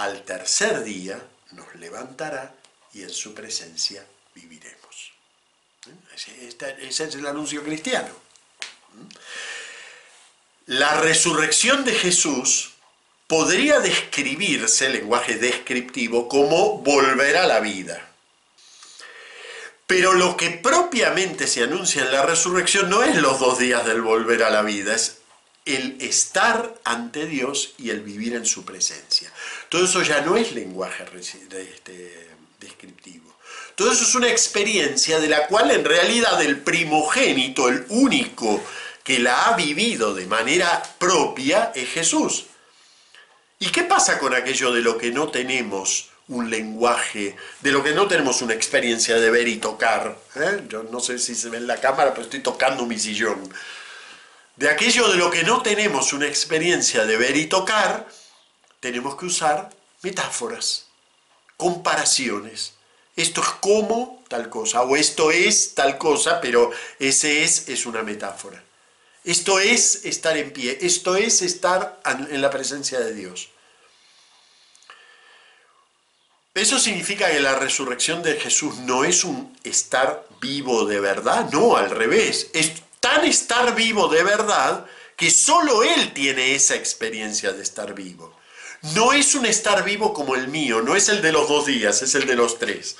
al 0.00 0.22
tercer 0.22 0.82
día 0.82 1.20
nos 1.52 1.74
levantará 1.74 2.54
y 2.92 3.02
en 3.02 3.10
su 3.10 3.34
presencia 3.34 4.06
viviremos. 4.34 5.12
¿Eh? 5.86 6.48
Ese, 6.82 7.04
es 7.04 7.14
el 7.14 7.26
anuncio 7.26 7.62
cristiano. 7.62 8.14
La 10.66 11.00
resurrección 11.00 11.84
de 11.84 11.94
Jesús 11.94 12.72
podría 13.26 13.80
describirse, 13.80 14.88
lenguaje 14.88 15.36
descriptivo, 15.36 16.28
como 16.28 16.78
volver 16.78 17.36
a 17.36 17.46
la 17.46 17.60
vida. 17.60 18.08
Pero 19.86 20.12
lo 20.12 20.36
que 20.36 20.50
propiamente 20.50 21.46
se 21.46 21.64
anuncia 21.64 22.02
en 22.02 22.12
la 22.12 22.24
resurrección 22.24 22.88
no 22.90 23.02
es 23.02 23.16
los 23.16 23.40
dos 23.40 23.58
días 23.58 23.84
del 23.84 24.02
volver 24.02 24.42
a 24.42 24.50
la 24.50 24.62
vida, 24.62 24.94
es 24.94 25.18
el 25.64 25.96
estar 26.00 26.74
ante 26.84 27.26
Dios 27.26 27.74
y 27.78 27.90
el 27.90 28.00
vivir 28.00 28.34
en 28.34 28.46
su 28.46 28.64
presencia. 28.64 29.32
Todo 29.68 29.84
eso 29.84 30.02
ya 30.02 30.20
no 30.20 30.36
es 30.36 30.52
lenguaje 30.52 31.04
este, 31.18 32.30
descriptivo. 32.58 33.29
Todo 33.80 33.92
eso 33.92 34.04
es 34.04 34.14
una 34.14 34.28
experiencia 34.28 35.18
de 35.20 35.26
la 35.26 35.46
cual 35.46 35.70
en 35.70 35.86
realidad 35.86 36.42
el 36.42 36.58
primogénito, 36.60 37.66
el 37.70 37.86
único 37.88 38.62
que 39.02 39.18
la 39.18 39.46
ha 39.46 39.56
vivido 39.56 40.14
de 40.14 40.26
manera 40.26 40.82
propia, 40.98 41.72
es 41.74 41.88
Jesús. 41.88 42.44
¿Y 43.58 43.70
qué 43.70 43.84
pasa 43.84 44.18
con 44.18 44.34
aquello 44.34 44.70
de 44.70 44.82
lo 44.82 44.98
que 44.98 45.10
no 45.12 45.30
tenemos 45.30 46.10
un 46.28 46.50
lenguaje, 46.50 47.36
de 47.62 47.72
lo 47.72 47.82
que 47.82 47.92
no 47.92 48.06
tenemos 48.06 48.42
una 48.42 48.52
experiencia 48.52 49.16
de 49.16 49.30
ver 49.30 49.48
y 49.48 49.56
tocar? 49.56 50.14
¿Eh? 50.34 50.62
Yo 50.68 50.82
no 50.82 51.00
sé 51.00 51.18
si 51.18 51.34
se 51.34 51.48
ve 51.48 51.56
en 51.56 51.66
la 51.66 51.80
cámara, 51.80 52.10
pero 52.10 52.24
estoy 52.24 52.40
tocando 52.40 52.84
mi 52.84 52.98
sillón 52.98 53.50
de 54.56 54.68
aquello 54.68 55.08
de 55.08 55.16
lo 55.16 55.30
que 55.30 55.42
no 55.42 55.62
tenemos 55.62 56.12
una 56.12 56.26
experiencia 56.26 57.06
de 57.06 57.16
ver 57.16 57.34
y 57.34 57.46
tocar, 57.46 58.06
tenemos 58.78 59.16
que 59.16 59.24
usar 59.24 59.70
metáforas, 60.02 60.88
comparaciones. 61.56 62.74
Esto 63.20 63.42
es 63.42 63.48
como 63.60 64.24
tal 64.28 64.48
cosa, 64.48 64.82
o 64.82 64.96
esto 64.96 65.30
es 65.30 65.74
tal 65.74 65.98
cosa, 65.98 66.40
pero 66.40 66.70
ese 66.98 67.44
es 67.44 67.68
es 67.68 67.84
una 67.84 68.02
metáfora. 68.02 68.62
Esto 69.24 69.60
es 69.60 70.06
estar 70.06 70.36
en 70.36 70.52
pie, 70.52 70.78
esto 70.80 71.16
es 71.16 71.42
estar 71.42 72.00
en 72.04 72.40
la 72.40 72.48
presencia 72.48 72.98
de 73.00 73.12
Dios. 73.12 73.50
¿Eso 76.54 76.78
significa 76.78 77.30
que 77.30 77.40
la 77.40 77.54
resurrección 77.54 78.22
de 78.22 78.40
Jesús 78.40 78.78
no 78.78 79.04
es 79.04 79.22
un 79.24 79.56
estar 79.62 80.26
vivo 80.40 80.84
de 80.86 81.00
verdad? 81.00 81.50
No, 81.52 81.76
al 81.76 81.90
revés. 81.90 82.48
Es 82.54 82.72
tan 82.98 83.24
estar 83.24 83.74
vivo 83.74 84.08
de 84.08 84.22
verdad 84.22 84.86
que 85.16 85.30
solo 85.30 85.84
Él 85.84 86.12
tiene 86.12 86.54
esa 86.54 86.74
experiencia 86.74 87.52
de 87.52 87.62
estar 87.62 87.94
vivo. 87.94 88.34
No 88.82 89.12
es 89.12 89.34
un 89.34 89.44
estar 89.44 89.84
vivo 89.84 90.14
como 90.14 90.36
el 90.36 90.48
mío, 90.48 90.80
no 90.80 90.96
es 90.96 91.10
el 91.10 91.20
de 91.20 91.32
los 91.32 91.48
dos 91.48 91.66
días, 91.66 92.00
es 92.00 92.14
el 92.14 92.26
de 92.26 92.34
los 92.34 92.58
tres. 92.58 92.96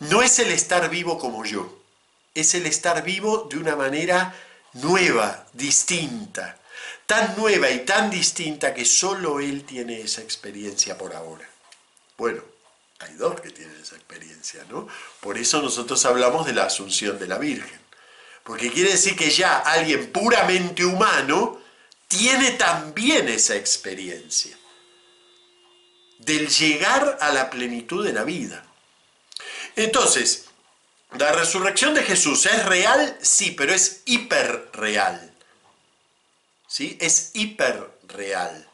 No 0.00 0.22
es 0.22 0.40
el 0.40 0.50
estar 0.50 0.90
vivo 0.90 1.18
como 1.18 1.44
yo, 1.44 1.80
es 2.34 2.54
el 2.54 2.66
estar 2.66 3.04
vivo 3.04 3.46
de 3.48 3.58
una 3.58 3.76
manera 3.76 4.34
nueva, 4.72 5.46
distinta, 5.52 6.58
tan 7.06 7.36
nueva 7.36 7.70
y 7.70 7.84
tan 7.84 8.10
distinta 8.10 8.74
que 8.74 8.84
solo 8.84 9.38
Él 9.38 9.64
tiene 9.64 10.00
esa 10.00 10.20
experiencia 10.20 10.98
por 10.98 11.14
ahora. 11.14 11.48
Bueno, 12.18 12.42
hay 12.98 13.14
dos 13.14 13.40
que 13.40 13.50
tienen 13.50 13.80
esa 13.80 13.94
experiencia, 13.94 14.64
¿no? 14.68 14.88
Por 15.20 15.38
eso 15.38 15.62
nosotros 15.62 16.04
hablamos 16.06 16.44
de 16.44 16.54
la 16.54 16.64
asunción 16.64 17.20
de 17.20 17.28
la 17.28 17.38
Virgen. 17.38 17.80
Porque 18.42 18.70
quiere 18.72 18.90
decir 18.90 19.14
que 19.16 19.30
ya 19.30 19.58
alguien 19.58 20.10
puramente 20.10 20.84
humano 20.84 21.60
tiene 22.08 22.52
también 22.52 23.28
esa 23.28 23.54
experiencia 23.54 24.58
del 26.24 26.48
llegar 26.48 27.18
a 27.20 27.32
la 27.32 27.50
plenitud 27.50 28.04
de 28.04 28.12
la 28.12 28.24
vida. 28.24 28.64
Entonces, 29.76 30.46
la 31.18 31.32
resurrección 31.32 31.94
de 31.94 32.02
Jesús 32.02 32.46
es 32.46 32.64
real, 32.64 33.16
sí, 33.22 33.52
pero 33.52 33.72
es 33.72 34.02
hiperreal. 34.04 35.32
¿Sí? 36.66 36.98
Es 37.00 37.30
hiperreal. 37.34 38.68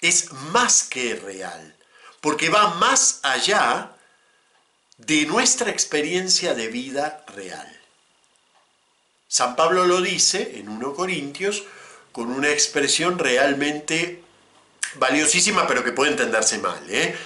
Es 0.00 0.32
más 0.32 0.84
que 0.84 1.14
real, 1.14 1.76
porque 2.20 2.48
va 2.48 2.74
más 2.74 3.20
allá 3.22 3.94
de 4.96 5.26
nuestra 5.26 5.70
experiencia 5.70 6.54
de 6.54 6.68
vida 6.68 7.24
real. 7.34 7.80
San 9.28 9.56
Pablo 9.56 9.84
lo 9.84 10.00
dice 10.00 10.58
en 10.58 10.68
1 10.68 10.94
Corintios 10.94 11.64
con 12.12 12.30
una 12.30 12.50
expresión 12.50 13.18
realmente 13.18 14.23
valiosísima, 14.96 15.66
pero 15.66 15.84
que 15.84 15.92
puede 15.92 16.12
entenderse 16.12 16.58
mal. 16.58 16.82
¿eh? 16.88 17.16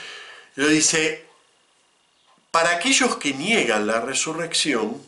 Lo 0.57 0.68
dice, 0.68 1.26
para 2.50 2.70
aquellos 2.70 3.16
que 3.16 3.35
niegan 3.35 3.87
la 3.87 4.00
resurrección, 4.00 5.02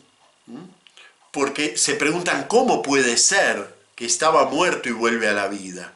porque 1.31 1.77
se 1.77 1.95
preguntan 1.95 2.45
cómo 2.47 2.81
puede 2.81 3.17
ser 3.17 3.75
que 3.95 4.05
estaba 4.05 4.45
muerto 4.45 4.89
y 4.89 4.93
vuelve 4.93 5.27
a 5.27 5.33
la 5.33 5.47
vida. 5.47 5.93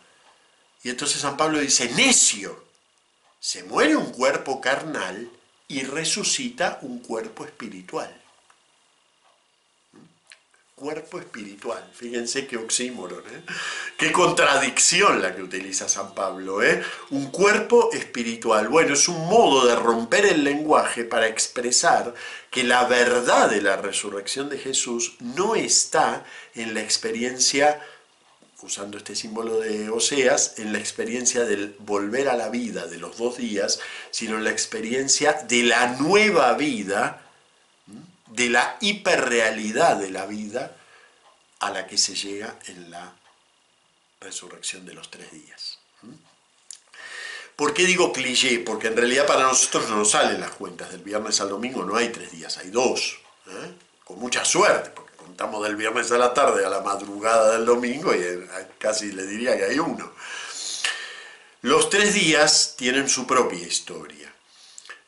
Y 0.84 0.90
entonces 0.90 1.22
San 1.22 1.38
Pablo 1.38 1.60
dice, 1.60 1.90
necio, 1.90 2.66
se 3.40 3.64
muere 3.64 3.96
un 3.96 4.12
cuerpo 4.12 4.62
carnal 4.62 5.30
y 5.68 5.84
resucita 5.84 6.80
un 6.82 7.00
cuerpo 7.00 7.46
espiritual 7.46 8.25
cuerpo 10.76 11.20
espiritual. 11.20 11.90
Fíjense 11.94 12.48
qué 12.48 12.58
oxímoron, 12.58 13.20
¿eh? 13.20 13.44
qué 13.98 14.12
contradicción 14.12 15.22
la 15.22 15.34
que 15.34 15.42
utiliza 15.42 15.88
San 15.88 16.14
Pablo. 16.14 16.62
¿eh? 16.62 16.84
Un 17.12 17.28
cuerpo 17.28 17.94
espiritual. 17.94 18.68
Bueno, 18.68 18.94
es 18.94 19.08
un 19.08 19.26
modo 19.30 19.66
de 19.68 19.76
romper 19.78 20.26
el 20.26 20.44
lenguaje 20.44 21.06
para 21.06 21.28
expresar 21.28 22.14
que 22.52 22.66
la 22.66 22.84
verdad 22.84 23.50
de 23.50 23.62
la 23.62 23.78
resurrección 23.78 24.50
de 24.50 24.58
Jesús 24.58 25.16
no 25.22 25.56
está 25.56 26.26
en 26.56 26.74
la 26.74 26.82
experiencia, 26.82 27.80
usando 28.62 28.98
este 28.98 29.16
símbolo 29.16 29.62
de 29.62 29.90
Oseas, 29.90 30.60
en 30.60 30.74
la 30.74 30.80
experiencia 30.80 31.46
del 31.46 31.74
volver 31.80 32.28
a 32.28 32.36
la 32.36 32.50
vida 32.50 32.86
de 32.86 32.98
los 32.98 33.18
dos 33.18 33.38
días, 33.38 33.80
sino 34.12 34.38
en 34.38 34.44
la 34.44 34.52
experiencia 34.52 35.32
de 35.48 35.64
la 35.64 35.88
nueva 36.02 36.54
vida 36.56 37.25
de 38.36 38.50
la 38.50 38.78
hiperrealidad 38.82 39.98
de 39.98 40.12
la 40.12 40.26
vida 40.26 40.76
a 41.60 41.72
la 41.72 41.88
que 41.88 41.98
se 41.98 42.16
llega 42.16 42.58
en 42.68 42.92
la 42.92 43.14
resurrección 44.20 44.86
de 44.86 44.94
los 44.94 45.10
tres 45.10 45.32
días. 45.32 45.80
¿Mm? 46.02 46.14
¿Por 47.56 47.74
qué 47.74 47.86
digo 47.86 48.12
cliché? 48.12 48.60
Porque 48.60 48.88
en 48.88 48.98
realidad 48.98 49.26
para 49.26 49.44
nosotros 49.44 49.90
no 49.90 49.98
nos 49.98 50.12
salen 50.12 50.42
las 50.42 50.52
cuentas. 50.52 50.92
Del 50.92 51.02
viernes 51.02 51.40
al 51.40 51.50
domingo 51.50 51.86
no 51.86 51.96
hay 51.96 52.10
tres 52.10 52.32
días, 52.32 52.58
hay 52.58 52.70
dos. 52.70 53.20
¿eh? 53.48 53.74
Con 54.04 54.20
mucha 54.20 54.44
suerte, 54.44 54.90
porque 54.90 55.16
contamos 55.16 55.64
del 55.64 55.78
viernes 55.78 56.12
a 56.12 56.18
la 56.18 56.34
tarde 56.34 56.66
a 56.66 56.70
la 56.70 56.82
madrugada 56.82 57.54
del 57.54 57.66
domingo 57.66 58.14
y 58.14 58.22
casi 58.78 59.14
le 59.14 59.26
diría 59.26 59.58
que 59.58 59.66
hay 59.66 59.80
uno. 59.80 60.12
Los 61.62 61.90
tres 61.90 62.14
días 62.14 62.76
tienen 62.78 63.08
su 63.08 63.26
propia 63.26 63.66
historia. 63.66 64.32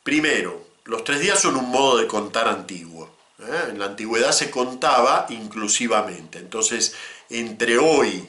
Primero, 0.02 0.66
los 0.84 1.04
tres 1.04 1.20
días 1.20 1.38
son 1.38 1.56
un 1.56 1.68
modo 1.68 1.98
de 1.98 2.06
contar 2.06 2.48
antiguo. 2.48 3.17
¿Eh? 3.38 3.66
En 3.70 3.78
la 3.78 3.86
antigüedad 3.86 4.32
se 4.32 4.50
contaba 4.50 5.26
inclusivamente. 5.28 6.38
Entonces, 6.38 6.94
entre 7.30 7.78
hoy, 7.78 8.28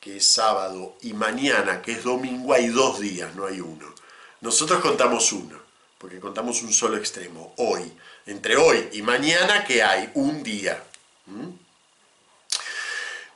que 0.00 0.18
es 0.18 0.26
sábado, 0.26 0.96
y 1.02 1.12
mañana, 1.12 1.82
que 1.82 1.92
es 1.92 2.04
domingo, 2.04 2.52
hay 2.52 2.68
dos 2.68 3.00
días, 3.00 3.34
no 3.34 3.46
hay 3.46 3.60
uno. 3.60 3.94
Nosotros 4.40 4.80
contamos 4.80 5.32
uno, 5.32 5.58
porque 5.98 6.20
contamos 6.20 6.62
un 6.62 6.72
solo 6.72 6.96
extremo, 6.96 7.54
hoy. 7.56 7.92
Entre 8.26 8.56
hoy 8.56 8.88
y 8.92 9.02
mañana, 9.02 9.64
que 9.64 9.82
hay 9.82 10.10
un 10.14 10.42
día. 10.42 10.82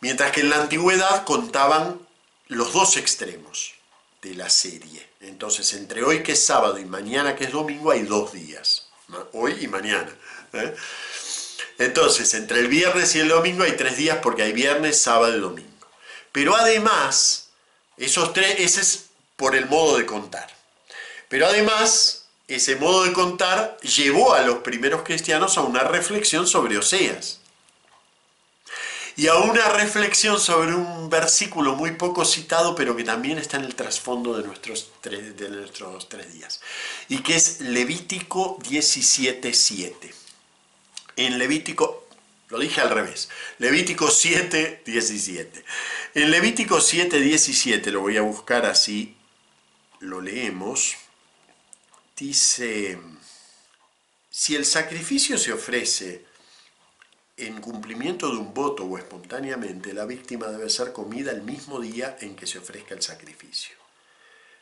Mientras 0.00 0.32
que 0.32 0.40
en 0.40 0.50
la 0.50 0.62
antigüedad 0.62 1.24
contaban 1.24 1.98
los 2.48 2.72
dos 2.72 2.96
extremos 2.96 3.74
de 4.20 4.34
la 4.34 4.50
serie. 4.50 5.08
Entonces, 5.20 5.72
entre 5.74 6.04
hoy 6.04 6.22
que 6.22 6.32
es 6.32 6.44
sábado 6.44 6.78
y 6.78 6.84
mañana 6.84 7.34
que 7.34 7.44
es 7.44 7.52
domingo 7.52 7.90
hay 7.90 8.02
dos 8.02 8.32
días. 8.32 8.88
Hoy 9.32 9.58
y 9.60 9.68
mañana. 9.68 10.12
¿Eh? 10.52 10.74
Entonces, 11.78 12.34
entre 12.34 12.60
el 12.60 12.68
viernes 12.68 13.14
y 13.16 13.20
el 13.20 13.28
domingo 13.28 13.64
hay 13.64 13.72
tres 13.72 13.96
días 13.96 14.18
porque 14.22 14.42
hay 14.42 14.52
viernes, 14.52 15.00
sábado 15.00 15.36
y 15.36 15.40
domingo. 15.40 15.68
Pero 16.30 16.54
además, 16.54 17.48
esos 17.96 18.32
tres, 18.32 18.56
ese 18.58 18.80
es 18.80 19.06
por 19.36 19.56
el 19.56 19.66
modo 19.66 19.98
de 19.98 20.06
contar. 20.06 20.48
Pero 21.28 21.46
además, 21.46 22.26
ese 22.46 22.76
modo 22.76 23.04
de 23.04 23.12
contar 23.12 23.78
llevó 23.80 24.34
a 24.34 24.42
los 24.42 24.58
primeros 24.58 25.02
cristianos 25.02 25.56
a 25.58 25.62
una 25.62 25.80
reflexión 25.80 26.46
sobre 26.46 26.78
Oseas. 26.78 27.40
Y 29.14 29.26
a 29.26 29.34
una 29.34 29.68
reflexión 29.68 30.40
sobre 30.40 30.74
un 30.74 31.10
versículo 31.10 31.74
muy 31.74 31.92
poco 31.92 32.24
citado, 32.24 32.74
pero 32.74 32.96
que 32.96 33.04
también 33.04 33.36
está 33.36 33.58
en 33.58 33.64
el 33.64 33.74
trasfondo 33.74 34.34
de 34.36 34.44
nuestros 34.44 34.90
tres, 35.02 35.36
de 35.36 35.50
nuestros 35.50 36.08
tres 36.08 36.32
días. 36.32 36.60
Y 37.08 37.18
que 37.18 37.36
es 37.36 37.60
Levítico 37.60 38.58
17.7 38.60 40.21
en 41.16 41.38
Levítico, 41.38 42.06
lo 42.48 42.58
dije 42.58 42.80
al 42.80 42.90
revés, 42.90 43.28
Levítico 43.58 44.10
7, 44.10 44.82
17. 44.84 45.64
En 46.14 46.30
Levítico 46.30 46.80
7, 46.80 47.20
17, 47.20 47.90
lo 47.90 48.00
voy 48.00 48.16
a 48.16 48.22
buscar 48.22 48.66
así, 48.66 49.16
lo 50.00 50.20
leemos, 50.20 50.96
dice, 52.16 52.98
si 54.30 54.54
el 54.54 54.64
sacrificio 54.64 55.38
se 55.38 55.52
ofrece 55.52 56.24
en 57.36 57.60
cumplimiento 57.60 58.28
de 58.28 58.36
un 58.36 58.52
voto 58.52 58.84
o 58.84 58.98
espontáneamente, 58.98 59.92
la 59.92 60.04
víctima 60.04 60.48
debe 60.48 60.68
ser 60.68 60.92
comida 60.92 61.32
el 61.32 61.42
mismo 61.42 61.80
día 61.80 62.16
en 62.20 62.36
que 62.36 62.46
se 62.46 62.58
ofrezca 62.58 62.94
el 62.94 63.02
sacrificio. 63.02 63.76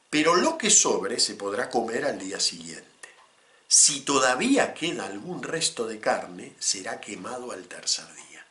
Pero 0.08 0.36
lo 0.36 0.58
que 0.58 0.70
sobre 0.70 1.20
se 1.20 1.34
podrá 1.34 1.70
comer 1.70 2.04
al 2.04 2.18
día 2.18 2.40
siguiente. 2.40 2.89
Si 3.72 4.00
todavía 4.00 4.74
queda 4.74 5.06
algún 5.06 5.44
resto 5.44 5.86
de 5.86 6.00
carne, 6.00 6.54
será 6.58 7.00
quemado 7.00 7.52
al 7.52 7.68
tercer 7.68 8.04
día. 8.16 8.44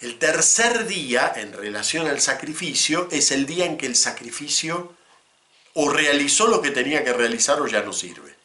El 0.00 0.20
tercer 0.20 0.86
día, 0.86 1.32
en 1.34 1.52
relación 1.52 2.06
al 2.06 2.20
sacrificio, 2.20 3.08
es 3.10 3.32
el 3.32 3.44
día 3.44 3.64
en 3.64 3.76
que 3.76 3.86
el 3.86 3.96
sacrificio 3.96 4.94
o 5.74 5.88
realizó 5.88 6.46
lo 6.46 6.62
que 6.62 6.70
tenía 6.70 7.02
que 7.02 7.12
realizar 7.12 7.60
o 7.60 7.66
ya 7.66 7.82
no 7.82 7.92
sirve. 7.92 8.36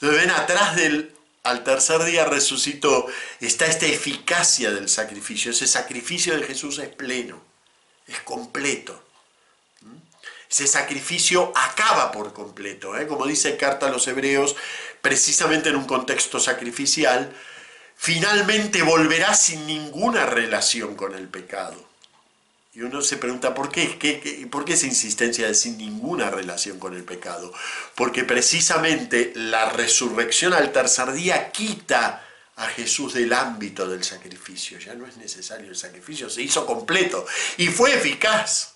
Entonces 0.00 0.20
ven, 0.20 0.30
atrás 0.32 0.74
del 0.74 1.14
al 1.44 1.62
tercer 1.62 2.02
día 2.02 2.24
resucitó, 2.24 3.06
está 3.38 3.66
esta 3.66 3.86
eficacia 3.86 4.72
del 4.72 4.88
sacrificio. 4.88 5.52
Ese 5.52 5.68
sacrificio 5.68 6.36
de 6.36 6.42
Jesús 6.42 6.80
es 6.80 6.88
pleno, 6.88 7.40
es 8.08 8.18
completo. 8.22 9.00
Ese 10.50 10.66
sacrificio 10.66 11.52
acaba 11.56 12.12
por 12.12 12.32
completo, 12.32 12.96
¿eh? 12.96 13.06
como 13.06 13.26
dice 13.26 13.56
Carta 13.56 13.86
a 13.86 13.90
los 13.90 14.06
Hebreos, 14.06 14.56
precisamente 15.00 15.68
en 15.68 15.76
un 15.76 15.86
contexto 15.86 16.38
sacrificial, 16.40 17.32
finalmente 17.96 18.82
volverá 18.82 19.34
sin 19.34 19.66
ninguna 19.66 20.26
relación 20.26 20.94
con 20.94 21.14
el 21.14 21.28
pecado. 21.28 21.86
Y 22.76 22.82
uno 22.82 23.00
se 23.00 23.16
pregunta, 23.16 23.54
¿por 23.54 23.70
qué? 23.70 23.96
¿Qué, 23.98 24.46
por 24.50 24.66
qué 24.66 24.74
esa 24.74 24.86
insistencia 24.86 25.46
de 25.46 25.54
sin 25.54 25.78
ninguna 25.78 26.30
relación 26.30 26.78
con 26.78 26.94
el 26.94 27.04
pecado? 27.04 27.50
Porque 27.94 28.22
precisamente 28.22 29.32
la 29.34 29.70
resurrección 29.70 30.52
al 30.52 30.72
tercer 30.72 31.12
día 31.12 31.50
quita 31.50 32.22
a 32.56 32.66
Jesús 32.66 33.14
del 33.14 33.32
ámbito 33.32 33.88
del 33.88 34.04
sacrificio. 34.04 34.78
Ya 34.78 34.94
no 34.94 35.06
es 35.06 35.16
necesario 35.16 35.70
el 35.70 35.76
sacrificio, 35.76 36.28
se 36.28 36.42
hizo 36.42 36.66
completo 36.66 37.24
y 37.56 37.68
fue 37.68 37.94
eficaz. 37.94 38.75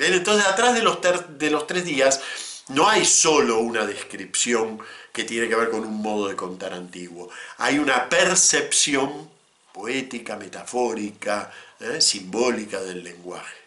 Entonces, 0.00 0.46
atrás 0.46 0.74
de 0.74 0.82
los, 0.82 1.66
tres 1.66 1.84
días 1.84 2.20
no 2.68 2.88
hay 2.88 3.04
solo 3.04 3.58
una 3.58 3.84
descripción 3.84 4.78
que 5.12 5.24
tiene 5.24 5.48
que 5.48 5.56
ver 5.56 5.70
con 5.70 5.80
un 5.80 6.00
modo 6.00 6.28
de 6.28 6.36
contar 6.36 6.72
antiguo. 6.72 7.28
Hay 7.58 7.78
una 7.78 8.08
percepción 8.08 9.28
poética, 9.72 10.36
metafórica, 10.36 11.52
¿eh? 11.80 12.00
simbólica 12.00 12.80
del 12.80 13.04
lenguaje. 13.04 13.59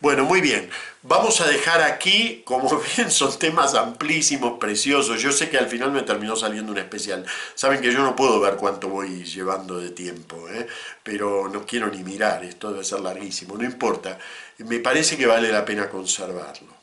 Bueno, 0.00 0.24
muy 0.24 0.40
bien. 0.40 0.70
Vamos 1.02 1.42
a 1.42 1.46
dejar 1.46 1.82
aquí, 1.82 2.42
como 2.46 2.70
ven, 2.96 3.10
son 3.10 3.38
temas 3.38 3.74
amplísimos, 3.74 4.58
preciosos. 4.58 5.20
Yo 5.20 5.30
sé 5.30 5.50
que 5.50 5.58
al 5.58 5.68
final 5.68 5.92
me 5.92 6.02
terminó 6.02 6.36
saliendo 6.36 6.72
un 6.72 6.78
especial. 6.78 7.26
Saben 7.54 7.82
que 7.82 7.92
yo 7.92 8.02
no 8.02 8.16
puedo 8.16 8.40
ver 8.40 8.56
cuánto 8.56 8.88
voy 8.88 9.24
llevando 9.24 9.78
de 9.78 9.90
tiempo, 9.90 10.48
¿eh? 10.48 10.66
pero 11.02 11.48
no 11.48 11.66
quiero 11.66 11.88
ni 11.88 12.02
mirar, 12.02 12.42
esto 12.44 12.72
debe 12.72 12.84
ser 12.84 13.00
larguísimo, 13.00 13.56
no 13.56 13.64
importa. 13.64 14.18
Me 14.58 14.78
parece 14.80 15.18
que 15.18 15.26
vale 15.26 15.52
la 15.52 15.64
pena 15.64 15.90
conservarlo. 15.90 16.79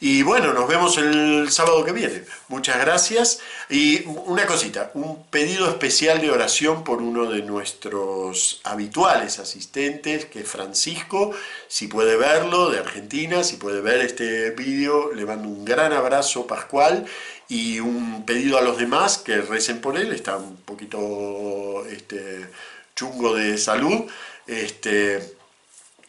Y 0.00 0.22
bueno, 0.22 0.52
nos 0.52 0.66
vemos 0.66 0.98
el 0.98 1.50
sábado 1.50 1.84
que 1.84 1.92
viene. 1.92 2.24
Muchas 2.48 2.78
gracias. 2.78 3.38
Y 3.70 4.04
una 4.06 4.46
cosita, 4.46 4.90
un 4.94 5.24
pedido 5.26 5.68
especial 5.68 6.20
de 6.20 6.30
oración 6.30 6.82
por 6.82 7.00
uno 7.00 7.30
de 7.30 7.42
nuestros 7.42 8.60
habituales 8.64 9.38
asistentes, 9.38 10.24
que 10.26 10.40
es 10.40 10.48
Francisco. 10.48 11.30
Si 11.68 11.86
puede 11.86 12.16
verlo, 12.16 12.70
de 12.70 12.80
Argentina, 12.80 13.44
si 13.44 13.56
puede 13.56 13.80
ver 13.80 14.00
este 14.00 14.50
vídeo, 14.50 15.12
le 15.12 15.24
mando 15.24 15.48
un 15.48 15.64
gran 15.64 15.92
abrazo 15.92 16.46
pascual 16.46 17.06
y 17.48 17.78
un 17.78 18.24
pedido 18.26 18.58
a 18.58 18.62
los 18.62 18.78
demás 18.78 19.18
que 19.18 19.40
recen 19.40 19.80
por 19.80 19.96
él. 19.96 20.12
Está 20.12 20.36
un 20.36 20.56
poquito 20.56 21.86
este, 21.86 22.48
chungo 22.96 23.34
de 23.34 23.56
salud. 23.56 24.10
Este, 24.48 25.36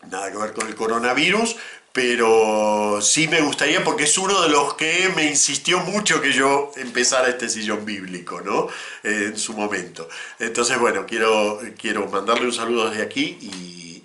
nada 0.10 0.32
que 0.32 0.38
ver 0.38 0.54
con 0.54 0.68
el 0.68 0.76
coronavirus, 0.76 1.56
pero 1.94 3.00
sí 3.02 3.28
me 3.28 3.42
gustaría 3.42 3.84
porque 3.84 4.06
es 4.06 4.18
uno 4.18 4.42
de 4.42 4.50
los 4.50 4.74
que 4.74 5.10
me 5.16 5.26
insistió 5.26 5.80
mucho 5.82 6.22
que 6.22 6.34
yo 6.34 6.72
empezara 6.76 7.30
este 7.30 7.48
sillón 7.48 7.86
bíblico, 7.86 8.42
¿no? 8.42 8.68
en 9.04 9.38
su 9.38 9.54
momento. 9.54 10.10
Entonces, 10.40 10.80
bueno, 10.80 11.06
quiero, 11.06 11.62
quiero 11.78 12.08
mandarle 12.08 12.48
un 12.48 12.54
saludo 12.54 12.90
desde 12.90 13.04
aquí 13.04 13.38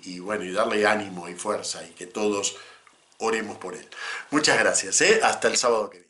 y, 0.05 0.19
bueno, 0.19 0.43
y 0.43 0.51
darle 0.51 0.85
ánimo 0.85 1.27
y 1.27 1.33
fuerza 1.33 1.83
y 1.83 1.89
que 1.93 2.05
todos 2.05 2.57
oremos 3.17 3.57
por 3.57 3.73
él. 3.73 3.87
Muchas 4.29 4.59
gracias, 4.59 5.01
¿eh? 5.01 5.19
hasta 5.23 5.47
el 5.47 5.57
sábado 5.57 5.89
que. 5.89 6.08